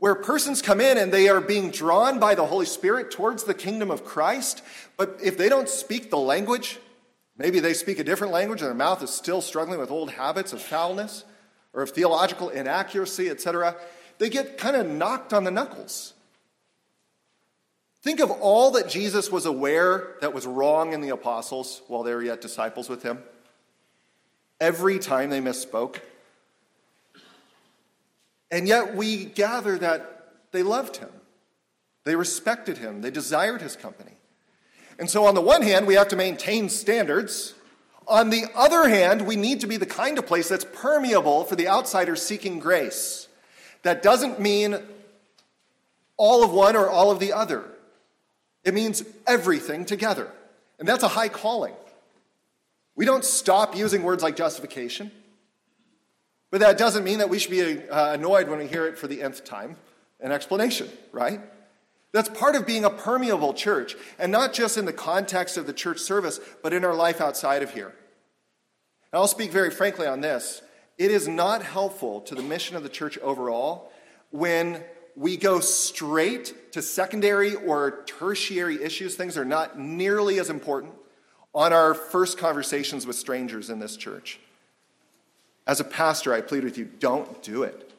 Where 0.00 0.14
persons 0.14 0.62
come 0.62 0.80
in 0.80 0.98
and 0.98 1.12
they 1.12 1.28
are 1.28 1.42
being 1.42 1.70
drawn 1.70 2.18
by 2.18 2.34
the 2.34 2.46
Holy 2.46 2.66
Spirit 2.66 3.10
towards 3.10 3.44
the 3.44 3.54
kingdom 3.54 3.90
of 3.90 4.04
Christ, 4.04 4.62
but 4.96 5.18
if 5.22 5.36
they 5.36 5.48
don't 5.48 5.68
speak 5.68 6.10
the 6.10 6.18
language, 6.18 6.78
maybe 7.36 7.60
they 7.60 7.74
speak 7.74 7.98
a 7.98 8.04
different 8.04 8.32
language 8.32 8.60
and 8.60 8.68
their 8.68 8.74
mouth 8.74 9.02
is 9.02 9.10
still 9.10 9.42
struggling 9.42 9.78
with 9.78 9.90
old 9.90 10.10
habits 10.10 10.54
of 10.54 10.62
foulness 10.62 11.24
or 11.74 11.82
of 11.82 11.90
theological 11.90 12.48
inaccuracy, 12.48 13.28
etc., 13.28 13.76
they 14.18 14.28
get 14.28 14.58
kind 14.58 14.74
of 14.74 14.86
knocked 14.86 15.32
on 15.32 15.44
the 15.44 15.50
knuckles. 15.50 16.14
Think 18.02 18.20
of 18.20 18.30
all 18.30 18.70
that 18.72 18.88
Jesus 18.88 19.30
was 19.30 19.44
aware 19.44 20.16
that 20.22 20.32
was 20.32 20.46
wrong 20.46 20.94
in 20.94 21.02
the 21.02 21.10
apostles 21.10 21.82
while 21.88 22.02
they 22.02 22.14
were 22.14 22.22
yet 22.22 22.40
disciples 22.40 22.88
with 22.88 23.02
him 23.02 23.18
every 24.60 24.98
time 24.98 25.28
they 25.28 25.40
misspoke. 25.40 26.00
And 28.50 28.66
yet 28.66 28.94
we 28.94 29.24
gather 29.24 29.78
that 29.78 30.26
they 30.52 30.62
loved 30.62 30.96
him, 30.96 31.10
they 32.04 32.16
respected 32.16 32.78
him, 32.78 33.02
they 33.02 33.10
desired 33.10 33.62
his 33.62 33.76
company. 33.76 34.12
And 34.98 35.08
so, 35.08 35.24
on 35.24 35.34
the 35.34 35.40
one 35.40 35.62
hand, 35.62 35.86
we 35.86 35.94
have 35.94 36.08
to 36.08 36.16
maintain 36.16 36.68
standards. 36.68 37.54
On 38.06 38.28
the 38.28 38.44
other 38.54 38.88
hand, 38.88 39.26
we 39.26 39.36
need 39.36 39.60
to 39.60 39.66
be 39.66 39.76
the 39.76 39.86
kind 39.86 40.18
of 40.18 40.26
place 40.26 40.48
that's 40.48 40.66
permeable 40.74 41.44
for 41.44 41.56
the 41.56 41.68
outsider 41.68 42.16
seeking 42.16 42.58
grace. 42.58 43.28
That 43.82 44.02
doesn't 44.02 44.40
mean 44.40 44.78
all 46.16 46.44
of 46.44 46.50
one 46.50 46.76
or 46.76 46.90
all 46.90 47.10
of 47.10 47.18
the 47.18 47.32
other, 47.32 47.64
it 48.62 48.74
means 48.74 49.02
everything 49.26 49.86
together. 49.86 50.30
And 50.78 50.86
that's 50.86 51.02
a 51.02 51.08
high 51.08 51.28
calling. 51.28 51.74
We 52.94 53.06
don't 53.06 53.24
stop 53.24 53.74
using 53.74 54.02
words 54.02 54.22
like 54.22 54.36
justification, 54.36 55.10
but 56.50 56.60
that 56.60 56.78
doesn't 56.78 57.04
mean 57.04 57.18
that 57.18 57.28
we 57.28 57.38
should 57.38 57.50
be 57.50 57.88
uh, 57.88 58.12
annoyed 58.12 58.48
when 58.48 58.58
we 58.58 58.66
hear 58.66 58.86
it 58.86 58.98
for 58.98 59.06
the 59.06 59.22
nth 59.22 59.44
time 59.44 59.76
an 60.20 60.32
explanation, 60.32 60.88
right? 61.12 61.40
That's 62.12 62.28
part 62.28 62.56
of 62.56 62.66
being 62.66 62.84
a 62.84 62.90
permeable 62.90 63.54
church, 63.54 63.96
and 64.18 64.30
not 64.30 64.52
just 64.52 64.76
in 64.76 64.84
the 64.84 64.92
context 64.92 65.56
of 65.56 65.66
the 65.66 65.72
church 65.72 65.98
service, 65.98 66.40
but 66.62 66.72
in 66.72 66.84
our 66.84 66.94
life 66.94 67.20
outside 67.20 67.62
of 67.62 67.72
here. 67.72 67.94
And 69.12 69.20
I'll 69.20 69.28
speak 69.28 69.50
very 69.50 69.70
frankly 69.70 70.06
on 70.06 70.20
this. 70.20 70.62
It 70.98 71.10
is 71.10 71.26
not 71.26 71.62
helpful 71.62 72.20
to 72.22 72.34
the 72.34 72.42
mission 72.42 72.76
of 72.76 72.82
the 72.82 72.88
church 72.88 73.16
overall 73.18 73.90
when 74.30 74.84
we 75.16 75.36
go 75.36 75.60
straight 75.60 76.72
to 76.72 76.82
secondary 76.82 77.54
or 77.54 78.04
tertiary 78.06 78.82
issues, 78.82 79.16
things 79.16 79.36
are 79.36 79.44
not 79.44 79.78
nearly 79.78 80.38
as 80.38 80.50
important, 80.50 80.94
on 81.54 81.72
our 81.72 81.94
first 81.94 82.38
conversations 82.38 83.06
with 83.06 83.16
strangers 83.16 83.70
in 83.70 83.78
this 83.78 83.96
church. 83.96 84.38
As 85.70 85.78
a 85.78 85.84
pastor, 85.84 86.34
I 86.34 86.40
plead 86.40 86.64
with 86.64 86.76
you 86.76 86.86
don't 86.98 87.44
do 87.44 87.62
it. 87.62 87.92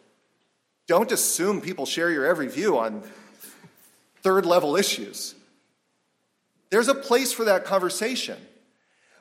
Don't 0.88 1.10
assume 1.10 1.62
people 1.62 1.86
share 1.86 2.12
your 2.12 2.26
every 2.26 2.50
view 2.50 2.78
on 2.78 3.02
third 4.24 4.46
level 4.46 4.76
issues. 4.76 5.36
There's 6.70 6.90
a 6.90 6.94
place 6.94 7.32
for 7.32 7.46
that 7.46 7.64
conversation. 7.64 8.38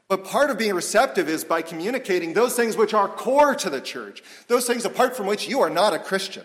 But 0.08 0.24
part 0.24 0.50
of 0.50 0.58
being 0.58 0.74
receptive 0.74 1.28
is 1.28 1.44
by 1.44 1.62
communicating 1.62 2.32
those 2.32 2.56
things 2.56 2.76
which 2.76 2.92
are 2.92 3.06
core 3.06 3.54
to 3.54 3.70
the 3.70 3.80
church, 3.80 4.20
those 4.48 4.66
things 4.66 4.84
apart 4.84 5.16
from 5.16 5.26
which 5.26 5.46
you 5.46 5.60
are 5.60 5.70
not 5.70 5.94
a 5.94 6.00
Christian. 6.00 6.44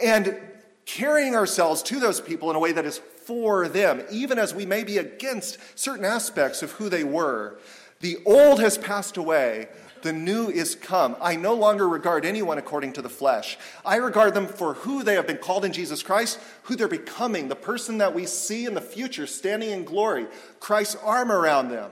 And 0.00 0.38
carrying 0.86 1.34
ourselves 1.34 1.82
to 1.82 1.98
those 1.98 2.20
people 2.20 2.50
in 2.50 2.56
a 2.56 2.60
way 2.60 2.70
that 2.70 2.84
is 2.84 2.98
for 2.98 3.66
them, 3.66 4.04
even 4.12 4.38
as 4.38 4.54
we 4.54 4.64
may 4.64 4.84
be 4.84 4.98
against 4.98 5.58
certain 5.76 6.04
aspects 6.04 6.62
of 6.62 6.70
who 6.70 6.88
they 6.88 7.02
were. 7.02 7.58
The 7.98 8.18
old 8.24 8.60
has 8.60 8.78
passed 8.78 9.16
away, 9.16 9.66
the 10.04 10.12
new 10.12 10.48
is 10.48 10.74
come. 10.74 11.16
I 11.20 11.34
no 11.34 11.54
longer 11.54 11.88
regard 11.88 12.24
anyone 12.24 12.58
according 12.58 12.92
to 12.92 13.02
the 13.02 13.08
flesh. 13.08 13.58
I 13.84 13.96
regard 13.96 14.34
them 14.34 14.46
for 14.46 14.74
who 14.74 15.02
they 15.02 15.14
have 15.14 15.26
been 15.26 15.38
called 15.38 15.64
in 15.64 15.72
Jesus 15.72 16.02
Christ, 16.02 16.38
who 16.64 16.76
they're 16.76 16.88
becoming, 16.88 17.48
the 17.48 17.56
person 17.56 17.98
that 17.98 18.14
we 18.14 18.26
see 18.26 18.66
in 18.66 18.74
the 18.74 18.80
future 18.82 19.26
standing 19.26 19.70
in 19.70 19.84
glory, 19.84 20.26
Christ's 20.60 20.96
arm 21.02 21.32
around 21.32 21.70
them. 21.70 21.90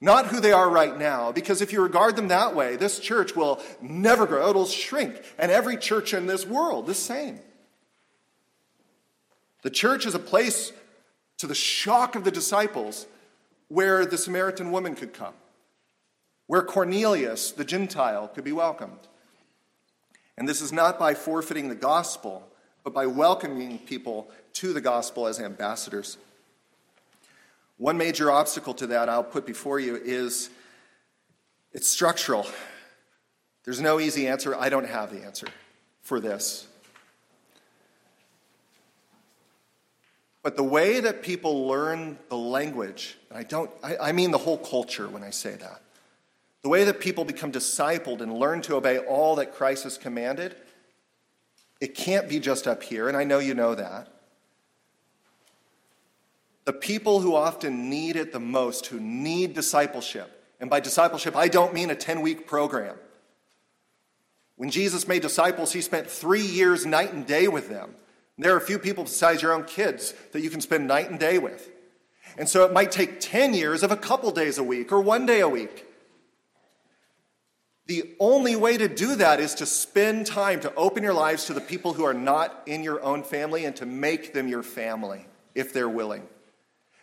Not 0.00 0.28
who 0.28 0.40
they 0.40 0.52
are 0.52 0.70
right 0.70 0.96
now, 0.96 1.32
because 1.32 1.62
if 1.62 1.72
you 1.72 1.82
regard 1.82 2.14
them 2.14 2.28
that 2.28 2.54
way, 2.54 2.76
this 2.76 3.00
church 3.00 3.36
will 3.36 3.60
never 3.80 4.24
grow, 4.24 4.48
it'll 4.48 4.66
shrink, 4.66 5.20
and 5.38 5.50
every 5.50 5.76
church 5.76 6.14
in 6.14 6.26
this 6.26 6.46
world 6.46 6.86
the 6.86 6.94
same. 6.94 7.40
The 9.62 9.70
church 9.70 10.06
is 10.06 10.14
a 10.14 10.20
place, 10.20 10.72
to 11.38 11.48
the 11.48 11.54
shock 11.56 12.14
of 12.14 12.22
the 12.22 12.30
disciples, 12.30 13.06
where 13.66 14.06
the 14.06 14.18
Samaritan 14.18 14.70
woman 14.70 14.94
could 14.94 15.12
come, 15.12 15.34
where 16.52 16.60
Cornelius, 16.60 17.52
the 17.52 17.64
Gentile, 17.64 18.28
could 18.28 18.44
be 18.44 18.52
welcomed. 18.52 18.98
And 20.36 20.46
this 20.46 20.60
is 20.60 20.70
not 20.70 20.98
by 20.98 21.14
forfeiting 21.14 21.70
the 21.70 21.74
gospel, 21.74 22.46
but 22.84 22.92
by 22.92 23.06
welcoming 23.06 23.78
people 23.78 24.30
to 24.52 24.74
the 24.74 24.80
gospel 24.82 25.26
as 25.26 25.40
ambassadors. 25.40 26.18
One 27.78 27.96
major 27.96 28.30
obstacle 28.30 28.74
to 28.74 28.86
that 28.88 29.08
I'll 29.08 29.24
put 29.24 29.46
before 29.46 29.80
you 29.80 29.96
is 29.96 30.50
it's 31.72 31.88
structural. 31.88 32.46
There's 33.64 33.80
no 33.80 33.98
easy 33.98 34.28
answer. 34.28 34.54
I 34.54 34.68
don't 34.68 34.86
have 34.86 35.10
the 35.10 35.24
answer 35.24 35.46
for 36.02 36.20
this. 36.20 36.66
But 40.42 40.58
the 40.58 40.64
way 40.64 41.00
that 41.00 41.22
people 41.22 41.66
learn 41.66 42.18
the 42.28 42.36
language, 42.36 43.16
and 43.30 43.38
I 43.38 43.42
don't, 43.42 43.70
I, 43.82 43.96
I, 43.96 44.12
mean 44.12 44.32
the 44.32 44.36
whole 44.36 44.58
culture 44.58 45.08
when 45.08 45.22
I 45.22 45.30
say 45.30 45.54
that, 45.54 45.80
the 46.62 46.68
way 46.68 46.84
that 46.84 47.00
people 47.00 47.24
become 47.24 47.52
discipled 47.52 48.20
and 48.20 48.32
learn 48.32 48.62
to 48.62 48.76
obey 48.76 48.98
all 48.98 49.36
that 49.36 49.54
Christ 49.54 49.84
has 49.84 49.98
commanded, 49.98 50.54
it 51.80 51.94
can't 51.94 52.28
be 52.28 52.38
just 52.38 52.68
up 52.68 52.82
here, 52.82 53.08
and 53.08 53.16
I 53.16 53.24
know 53.24 53.40
you 53.40 53.54
know 53.54 53.74
that. 53.74 54.08
The 56.64 56.72
people 56.72 57.20
who 57.20 57.34
often 57.34 57.90
need 57.90 58.14
it 58.14 58.32
the 58.32 58.38
most, 58.38 58.86
who 58.86 59.00
need 59.00 59.54
discipleship, 59.54 60.30
and 60.60 60.70
by 60.70 60.78
discipleship, 60.78 61.34
I 61.34 61.48
don't 61.48 61.74
mean 61.74 61.90
a 61.90 61.96
10 61.96 62.20
week 62.20 62.46
program. 62.46 62.96
When 64.54 64.70
Jesus 64.70 65.08
made 65.08 65.22
disciples, 65.22 65.72
he 65.72 65.80
spent 65.80 66.08
three 66.08 66.46
years, 66.46 66.86
night 66.86 67.12
and 67.12 67.26
day 67.26 67.48
with 67.48 67.68
them. 67.68 67.96
There 68.38 68.54
are 68.54 68.58
a 68.58 68.60
few 68.60 68.78
people 68.78 69.04
besides 69.04 69.42
your 69.42 69.52
own 69.52 69.64
kids 69.64 70.14
that 70.30 70.40
you 70.40 70.50
can 70.50 70.60
spend 70.60 70.86
night 70.86 71.10
and 71.10 71.18
day 71.18 71.38
with. 71.38 71.68
And 72.38 72.48
so 72.48 72.64
it 72.64 72.72
might 72.72 72.92
take 72.92 73.18
10 73.18 73.54
years 73.54 73.82
of 73.82 73.90
a 73.90 73.96
couple 73.96 74.30
days 74.30 74.58
a 74.58 74.62
week 74.62 74.92
or 74.92 75.00
one 75.00 75.26
day 75.26 75.40
a 75.40 75.48
week. 75.48 75.86
The 77.86 78.14
only 78.20 78.54
way 78.54 78.76
to 78.76 78.88
do 78.88 79.16
that 79.16 79.40
is 79.40 79.54
to 79.56 79.66
spend 79.66 80.26
time 80.26 80.60
to 80.60 80.74
open 80.74 81.02
your 81.02 81.14
lives 81.14 81.46
to 81.46 81.54
the 81.54 81.60
people 81.60 81.92
who 81.92 82.04
are 82.04 82.14
not 82.14 82.62
in 82.66 82.84
your 82.84 83.02
own 83.02 83.22
family 83.24 83.64
and 83.64 83.74
to 83.76 83.86
make 83.86 84.32
them 84.32 84.46
your 84.46 84.62
family 84.62 85.26
if 85.54 85.72
they're 85.72 85.88
willing. 85.88 86.22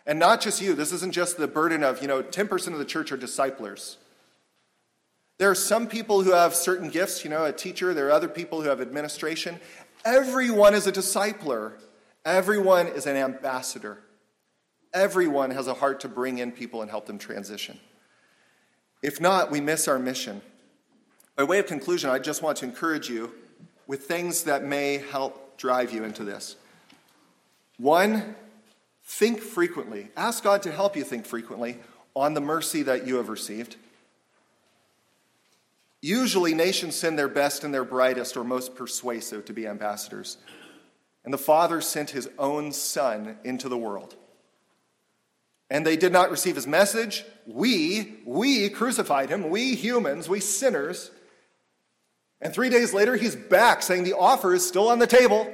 And 0.06 0.18
not 0.18 0.40
just 0.40 0.62
you, 0.62 0.74
this 0.74 0.92
isn't 0.92 1.12
just 1.12 1.36
the 1.36 1.46
burden 1.46 1.84
of, 1.84 2.00
you 2.00 2.08
know, 2.08 2.22
10% 2.22 2.72
of 2.72 2.78
the 2.78 2.84
church 2.84 3.12
are 3.12 3.18
disciplers. 3.18 3.98
There 5.36 5.50
are 5.50 5.54
some 5.54 5.86
people 5.86 6.22
who 6.22 6.32
have 6.32 6.54
certain 6.54 6.88
gifts, 6.88 7.24
you 7.24 7.30
know, 7.30 7.44
a 7.44 7.52
teacher, 7.52 7.94
there 7.94 8.08
are 8.08 8.12
other 8.12 8.28
people 8.28 8.62
who 8.62 8.68
have 8.68 8.80
administration, 8.80 9.60
Everyone 10.04 10.74
is 10.74 10.86
a 10.86 10.92
discipler, 10.92 11.72
everyone 12.24 12.88
is 12.88 13.06
an 13.06 13.16
ambassador. 13.16 13.98
Everyone 14.92 15.50
has 15.50 15.66
a 15.66 15.74
heart 15.74 16.00
to 16.00 16.08
bring 16.08 16.38
in 16.38 16.50
people 16.50 16.82
and 16.82 16.90
help 16.90 17.06
them 17.06 17.18
transition. 17.18 17.78
If 19.02 19.20
not, 19.20 19.50
we 19.50 19.60
miss 19.60 19.86
our 19.86 19.98
mission. 19.98 20.42
By 21.40 21.44
way 21.44 21.58
of 21.58 21.66
conclusion, 21.66 22.10
I 22.10 22.18
just 22.18 22.42
want 22.42 22.58
to 22.58 22.66
encourage 22.66 23.08
you 23.08 23.32
with 23.86 24.02
things 24.02 24.44
that 24.44 24.62
may 24.62 24.98
help 24.98 25.56
drive 25.56 25.90
you 25.90 26.04
into 26.04 26.22
this. 26.22 26.54
One, 27.78 28.34
think 29.04 29.40
frequently. 29.40 30.10
Ask 30.18 30.44
God 30.44 30.60
to 30.64 30.70
help 30.70 30.96
you 30.96 31.02
think 31.02 31.24
frequently 31.24 31.78
on 32.14 32.34
the 32.34 32.42
mercy 32.42 32.82
that 32.82 33.06
you 33.06 33.16
have 33.16 33.30
received. 33.30 33.76
Usually, 36.02 36.52
nations 36.52 36.94
send 36.94 37.18
their 37.18 37.26
best 37.26 37.64
and 37.64 37.72
their 37.72 37.84
brightest 37.84 38.36
or 38.36 38.44
most 38.44 38.74
persuasive 38.74 39.46
to 39.46 39.54
be 39.54 39.66
ambassadors. 39.66 40.36
And 41.24 41.32
the 41.32 41.38
Father 41.38 41.80
sent 41.80 42.10
his 42.10 42.28
own 42.38 42.70
Son 42.70 43.38
into 43.44 43.70
the 43.70 43.78
world. 43.78 44.14
And 45.70 45.86
they 45.86 45.96
did 45.96 46.12
not 46.12 46.30
receive 46.30 46.56
his 46.56 46.66
message. 46.66 47.24
We, 47.46 48.18
we 48.26 48.68
crucified 48.68 49.30
him. 49.30 49.48
We 49.48 49.74
humans, 49.74 50.28
we 50.28 50.40
sinners. 50.40 51.10
And 52.40 52.54
three 52.54 52.70
days 52.70 52.94
later, 52.94 53.16
he's 53.16 53.36
back 53.36 53.82
saying 53.82 54.04
the 54.04 54.16
offer 54.16 54.54
is 54.54 54.66
still 54.66 54.88
on 54.88 54.98
the 54.98 55.06
table. 55.06 55.52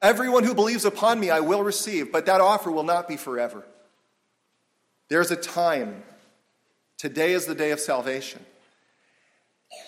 Everyone 0.00 0.42
who 0.42 0.54
believes 0.54 0.84
upon 0.84 1.20
me, 1.20 1.30
I 1.30 1.40
will 1.40 1.62
receive, 1.62 2.10
but 2.10 2.26
that 2.26 2.40
offer 2.40 2.70
will 2.70 2.82
not 2.82 3.06
be 3.06 3.16
forever. 3.16 3.64
There's 5.08 5.30
a 5.30 5.36
time. 5.36 6.02
Today 6.98 7.32
is 7.32 7.46
the 7.46 7.54
day 7.54 7.70
of 7.70 7.80
salvation. 7.80 8.44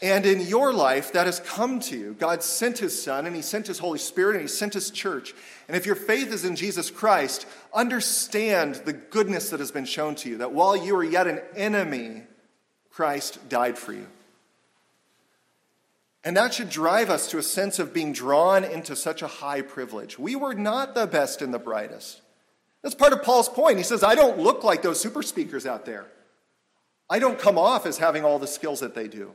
And 0.03 0.25
in 0.25 0.41
your 0.41 0.73
life, 0.73 1.13
that 1.13 1.27
has 1.27 1.41
come 1.41 1.79
to 1.81 1.97
you. 1.97 2.15
God 2.15 2.43
sent 2.43 2.79
His 2.79 3.01
Son, 3.01 3.27
and 3.27 3.35
He 3.35 3.43
sent 3.43 3.67
His 3.67 3.79
Holy 3.79 3.99
Spirit, 3.99 4.37
and 4.37 4.43
He 4.43 4.49
sent 4.49 4.75
His 4.75 4.91
church. 4.91 5.35
And 5.69 5.77
if 5.77 5.85
your 5.85 5.95
faith 5.95 6.33
is 6.33 6.45
in 6.45 6.57
Jesus 6.57 6.91
Christ, 6.91 7.47
understand 7.73 8.77
the 8.77 8.93
goodness 8.93 9.51
that 9.51 9.61
has 9.61 9.71
been 9.71 9.85
shown 9.85 10.15
to 10.17 10.31
you 10.31 10.39
that 10.39 10.53
while 10.53 10.77
you 10.77 10.95
were 10.95 11.05
yet 11.05 11.27
an 11.27 11.41
enemy, 11.57 12.23
Christ 12.91 13.49
died 13.49 13.77
for 13.77 13.93
you. 13.93 14.07
And 16.25 16.37
that 16.39 16.55
should 16.55 16.71
drive 16.71 17.11
us 17.11 17.29
to 17.31 17.39
a 17.39 17.43
sense 17.43 17.79
of 17.79 17.93
being 17.93 18.15
drawn 18.15 18.65
into 18.65 18.97
such 18.97 19.21
a 19.21 19.27
high 19.27 19.61
privilege. 19.61 20.19
We 20.19 20.37
were 20.37 20.55
not 20.55 20.95
the 20.95 21.07
best 21.07 21.43
and 21.43 21.53
the 21.53 21.59
brightest. 21.59 22.23
That's 22.83 22.95
part 22.95 23.13
of 23.13 23.23
Paul's 23.23 23.49
point. 23.49 23.77
He 23.77 23.85
says, 23.85 24.03
I 24.03 24.15
don't 24.15 24.39
look 24.39 24.65
like 24.65 24.81
those 24.81 24.99
super 24.99 25.23
speakers 25.23 25.67
out 25.67 25.85
there. 25.85 26.07
I 27.11 27.19
don't 27.19 27.39
come 27.39 27.59
off 27.59 27.85
as 27.85 27.99
having 27.99 28.25
all 28.25 28.39
the 28.39 28.47
skills 28.47 28.81
that 28.81 28.95
they 28.95 29.07
do. 29.07 29.33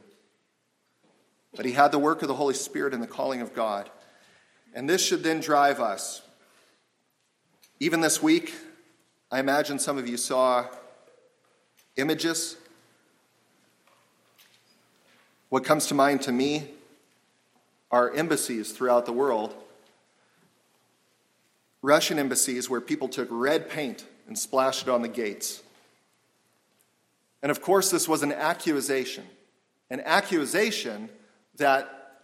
But 1.56 1.66
he 1.66 1.74
had 1.74 1.92
the 1.92 2.00
work 2.00 2.24
of 2.24 2.28
the 2.28 2.34
Holy 2.34 2.56
Spirit 2.56 2.94
and 2.94 3.04
the 3.04 3.08
calling 3.08 3.42
of 3.42 3.54
God. 3.54 3.90
And 4.74 4.90
this 4.90 5.06
should 5.06 5.24
then 5.24 5.42
drive 5.42 5.80
us. 5.80 6.24
Even 7.80 8.02
this 8.02 8.22
week, 8.22 8.54
I 9.32 9.40
imagine 9.40 9.78
some 9.78 10.00
of 10.00 10.08
you 10.08 10.18
saw 10.18 10.66
images. 11.98 12.58
What 15.50 15.64
comes 15.64 15.86
to 15.88 15.94
mind 15.94 16.24
to 16.24 16.32
me 16.32 16.70
are 17.92 18.14
embassies 18.14 18.72
throughout 18.72 19.06
the 19.06 19.14
world. 19.14 19.54
Russian 21.82 22.20
embassies 22.20 22.70
where 22.70 22.82
people 22.82 23.08
took 23.08 23.28
red 23.32 23.70
paint 23.70 24.06
and 24.28 24.38
splashed 24.38 24.84
it 24.84 24.90
on 24.90 25.02
the 25.02 25.08
gates. 25.08 25.64
And 27.42 27.50
of 27.50 27.62
course, 27.62 27.90
this 27.90 28.08
was 28.08 28.22
an 28.22 28.34
accusation. 28.34 29.24
An 29.90 30.02
accusation 30.02 31.10
that 31.58 32.22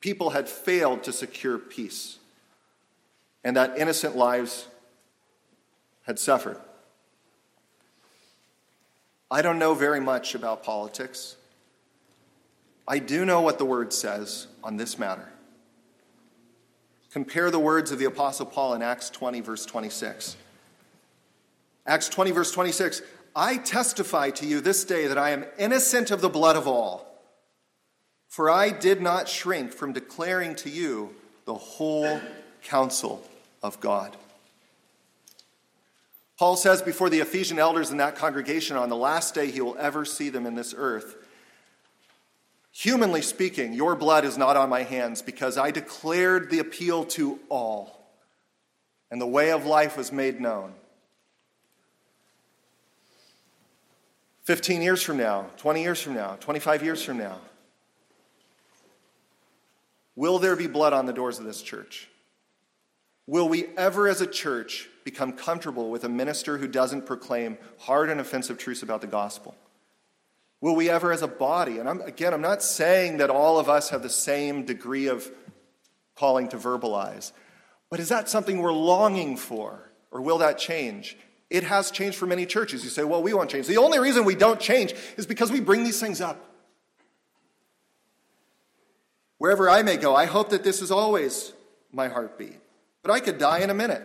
people 0.00 0.30
had 0.30 0.48
failed 0.48 1.02
to 1.04 1.12
secure 1.12 1.58
peace 1.58 2.18
and 3.42 3.56
that 3.56 3.78
innocent 3.78 4.16
lives 4.16 4.66
had 6.06 6.18
suffered. 6.18 6.58
I 9.30 9.42
don't 9.42 9.58
know 9.58 9.74
very 9.74 10.00
much 10.00 10.34
about 10.34 10.62
politics. 10.62 11.36
I 12.86 12.98
do 12.98 13.24
know 13.24 13.40
what 13.40 13.58
the 13.58 13.64
word 13.64 13.92
says 13.92 14.46
on 14.62 14.76
this 14.76 14.98
matter. 14.98 15.28
Compare 17.10 17.50
the 17.50 17.58
words 17.58 17.90
of 17.90 17.98
the 17.98 18.04
Apostle 18.04 18.46
Paul 18.46 18.74
in 18.74 18.82
Acts 18.82 19.08
20, 19.10 19.40
verse 19.40 19.64
26. 19.64 20.36
Acts 21.86 22.08
20, 22.08 22.30
verse 22.32 22.50
26 22.50 23.02
I 23.36 23.56
testify 23.56 24.30
to 24.30 24.46
you 24.46 24.60
this 24.60 24.84
day 24.84 25.06
that 25.08 25.18
I 25.18 25.30
am 25.30 25.44
innocent 25.58 26.10
of 26.10 26.20
the 26.20 26.28
blood 26.28 26.56
of 26.56 26.68
all. 26.68 27.06
For 28.28 28.50
I 28.50 28.70
did 28.70 29.00
not 29.00 29.28
shrink 29.28 29.72
from 29.72 29.92
declaring 29.92 30.54
to 30.56 30.70
you 30.70 31.14
the 31.44 31.54
whole 31.54 32.20
counsel 32.62 33.22
of 33.62 33.80
God. 33.80 34.16
Paul 36.38 36.56
says 36.56 36.82
before 36.82 37.10
the 37.10 37.20
Ephesian 37.20 37.58
elders 37.58 37.90
in 37.90 37.98
that 37.98 38.16
congregation 38.16 38.76
on 38.76 38.88
the 38.88 38.96
last 38.96 39.34
day 39.34 39.50
he 39.50 39.60
will 39.60 39.76
ever 39.78 40.04
see 40.04 40.30
them 40.30 40.46
in 40.46 40.54
this 40.54 40.74
earth 40.76 41.16
Humanly 42.76 43.22
speaking, 43.22 43.72
your 43.72 43.94
blood 43.94 44.24
is 44.24 44.36
not 44.36 44.56
on 44.56 44.68
my 44.68 44.82
hands 44.82 45.22
because 45.22 45.56
I 45.56 45.70
declared 45.70 46.50
the 46.50 46.58
appeal 46.58 47.04
to 47.06 47.38
all, 47.48 48.04
and 49.12 49.20
the 49.20 49.26
way 49.26 49.52
of 49.52 49.64
life 49.64 49.96
was 49.96 50.10
made 50.10 50.40
known. 50.40 50.72
15 54.42 54.82
years 54.82 55.02
from 55.02 55.16
now, 55.16 55.46
20 55.56 55.82
years 55.82 56.02
from 56.02 56.14
now, 56.14 56.36
25 56.40 56.82
years 56.82 57.02
from 57.02 57.16
now, 57.16 57.38
Will 60.16 60.38
there 60.38 60.56
be 60.56 60.66
blood 60.66 60.92
on 60.92 61.06
the 61.06 61.12
doors 61.12 61.38
of 61.38 61.44
this 61.44 61.62
church? 61.62 62.08
Will 63.26 63.48
we 63.48 63.66
ever, 63.76 64.06
as 64.06 64.20
a 64.20 64.26
church, 64.26 64.88
become 65.02 65.32
comfortable 65.32 65.90
with 65.90 66.04
a 66.04 66.08
minister 66.08 66.58
who 66.58 66.68
doesn't 66.68 67.06
proclaim 67.06 67.58
hard 67.78 68.10
and 68.10 68.20
offensive 68.20 68.58
truths 68.58 68.82
about 68.82 69.00
the 69.00 69.06
gospel? 69.06 69.56
Will 70.64 70.74
we 70.74 70.88
ever, 70.88 71.12
as 71.12 71.20
a 71.20 71.28
body, 71.28 71.76
and 71.76 71.86
I'm, 71.86 72.00
again, 72.00 72.32
I'm 72.32 72.40
not 72.40 72.62
saying 72.62 73.18
that 73.18 73.28
all 73.28 73.58
of 73.58 73.68
us 73.68 73.90
have 73.90 74.02
the 74.02 74.08
same 74.08 74.64
degree 74.64 75.08
of 75.08 75.30
calling 76.16 76.48
to 76.48 76.56
verbalize, 76.56 77.32
but 77.90 78.00
is 78.00 78.08
that 78.08 78.30
something 78.30 78.62
we're 78.62 78.72
longing 78.72 79.36
for, 79.36 79.92
or 80.10 80.22
will 80.22 80.38
that 80.38 80.56
change? 80.56 81.18
It 81.50 81.64
has 81.64 81.90
changed 81.90 82.16
for 82.16 82.24
many 82.24 82.46
churches. 82.46 82.82
You 82.82 82.88
say, 82.88 83.04
well, 83.04 83.22
we 83.22 83.34
want 83.34 83.50
change. 83.50 83.66
The 83.66 83.76
only 83.76 83.98
reason 83.98 84.24
we 84.24 84.36
don't 84.36 84.58
change 84.58 84.94
is 85.18 85.26
because 85.26 85.52
we 85.52 85.60
bring 85.60 85.84
these 85.84 86.00
things 86.00 86.22
up. 86.22 86.42
Wherever 89.36 89.68
I 89.68 89.82
may 89.82 89.98
go, 89.98 90.16
I 90.16 90.24
hope 90.24 90.48
that 90.48 90.64
this 90.64 90.80
is 90.80 90.90
always 90.90 91.52
my 91.92 92.08
heartbeat. 92.08 92.58
But 93.02 93.10
I 93.10 93.20
could 93.20 93.36
die 93.36 93.58
in 93.58 93.68
a 93.68 93.74
minute. 93.74 94.02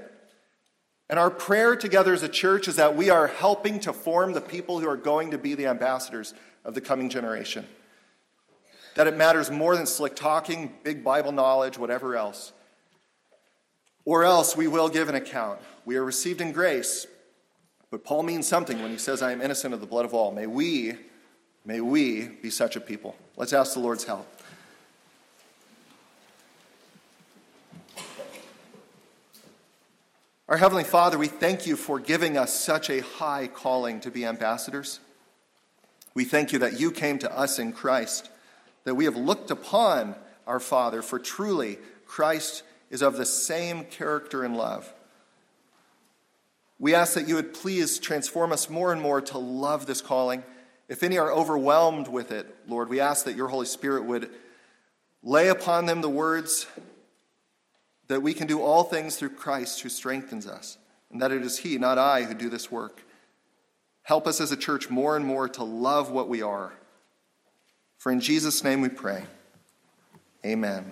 And 1.10 1.18
our 1.18 1.32
prayer 1.32 1.76
together 1.78 2.14
as 2.14 2.22
a 2.22 2.30
church 2.30 2.68
is 2.68 2.76
that 2.76 2.96
we 2.96 3.10
are 3.10 3.28
helping 3.28 3.80
to 3.80 3.94
form 3.94 4.34
the 4.34 4.42
people 4.42 4.80
who 4.80 4.88
are 4.90 4.98
going 4.98 5.32
to 5.32 5.40
be 5.40 5.56
the 5.56 5.66
ambassadors 5.66 6.36
of 6.66 6.74
the 6.74 6.82
coming 6.82 7.10
generation. 7.10 7.66
That 8.96 9.08
it 9.08 9.16
matters 9.16 9.50
more 9.50 9.76
than 9.76 9.86
slick 9.86 10.16
talking, 10.16 10.74
big 10.84 11.04
Bible 11.04 11.32
knowledge, 11.32 11.78
whatever 11.78 12.16
else. 12.16 12.52
Or 14.06 14.24
else 14.24 14.56
we 14.58 14.68
will 14.68 14.90
give 14.90 15.10
an 15.10 15.16
account. 15.16 15.60
We 15.86 15.96
are 15.96 16.04
received 16.04 16.42
in 16.42 16.52
grace, 16.52 17.08
but 17.92 18.04
Paul 18.04 18.24
means 18.24 18.48
something 18.48 18.82
when 18.82 18.92
he 18.92 18.98
says, 18.98 19.22
I 19.22 19.32
am 19.32 19.42
innocent 19.42 19.74
of 19.74 19.82
the 19.82 19.88
blood 19.88 20.06
of 20.06 20.14
all. 20.14 20.32
May 20.32 20.48
we, 20.48 20.96
may 21.66 21.82
we 21.82 22.28
be 22.28 22.50
such 22.50 22.76
a 22.76 22.82
people. 22.82 23.16
Let's 23.38 23.54
ask 23.54 23.74
the 23.74 23.80
Lord's 23.80 24.04
help. 24.04 24.28
Our 30.48 30.58
Heavenly 30.58 30.84
Father, 30.84 31.20
we 31.20 31.28
thank 31.28 31.68
you 31.68 31.76
for 31.76 32.00
giving 32.00 32.36
us 32.36 32.60
such 32.60 32.90
a 32.90 33.02
high 33.02 33.46
calling 33.46 34.00
to 34.02 34.10
be 34.10 34.26
ambassadors. 34.26 35.00
We 36.14 36.26
thank 36.26 36.52
you 36.52 36.60
that 36.60 36.80
you 36.80 36.92
came 36.92 37.20
to 37.20 37.38
us 37.38 37.60
in 37.60 37.72
Christ, 37.72 38.30
that 38.84 38.96
we 38.96 39.06
have 39.06 39.16
looked 39.16 39.52
upon 39.52 40.16
our 40.48 40.60
Father, 40.60 41.02
for 41.02 41.20
truly 41.20 41.78
Christ 42.06 42.64
is 42.90 43.02
of 43.02 43.18
the 43.18 43.26
same 43.26 43.86
character 43.86 44.44
and 44.44 44.58
love. 44.58 44.92
We 46.80 46.96
ask 46.96 47.14
that 47.14 47.28
you 47.28 47.36
would 47.36 47.54
please 47.54 48.00
transform 48.00 48.52
us 48.52 48.70
more 48.70 48.92
and 48.92 49.02
more 49.02 49.22
to 49.22 49.38
love 49.38 49.86
this 49.86 50.02
calling. 50.02 50.44
If 50.88 51.04
any 51.04 51.18
are 51.18 51.32
overwhelmed 51.32 52.08
with 52.08 52.32
it, 52.32 52.48
Lord, 52.68 52.90
we 52.90 53.00
ask 53.00 53.26
that 53.26 53.36
your 53.36 53.50
Holy 53.50 53.66
Spirit 53.66 54.06
would 54.06 54.30
lay 55.22 55.50
upon 55.50 55.86
them 55.86 56.02
the 56.02 56.10
words 56.10 56.66
that 58.08 58.22
we 58.22 58.34
can 58.34 58.48
do 58.48 58.62
all 58.62 58.84
things 58.84 59.18
through 59.18 59.30
Christ 59.30 59.82
who 59.82 59.90
strengthens 59.90 60.48
us, 60.48 60.78
and 61.12 61.22
that 61.22 61.32
it 61.32 61.44
is 61.44 61.60
He, 61.60 61.78
not 61.78 61.98
I, 61.98 62.24
who 62.24 62.34
do 62.34 62.50
this 62.50 62.72
work. 62.72 63.04
Help 64.10 64.26
us 64.26 64.42
as 64.42 64.52
a 64.52 64.58
church 64.58 64.90
more 64.90 65.16
and 65.16 65.24
more 65.24 65.48
to 65.48 65.64
love 65.64 66.10
what 66.10 66.28
we 66.28 66.42
are. 66.42 66.74
For 68.00 68.12
in 68.12 68.22
Jesus' 68.22 68.64
name 68.64 68.82
we 68.82 68.90
pray. 68.90 69.22
Amen. 70.44 70.92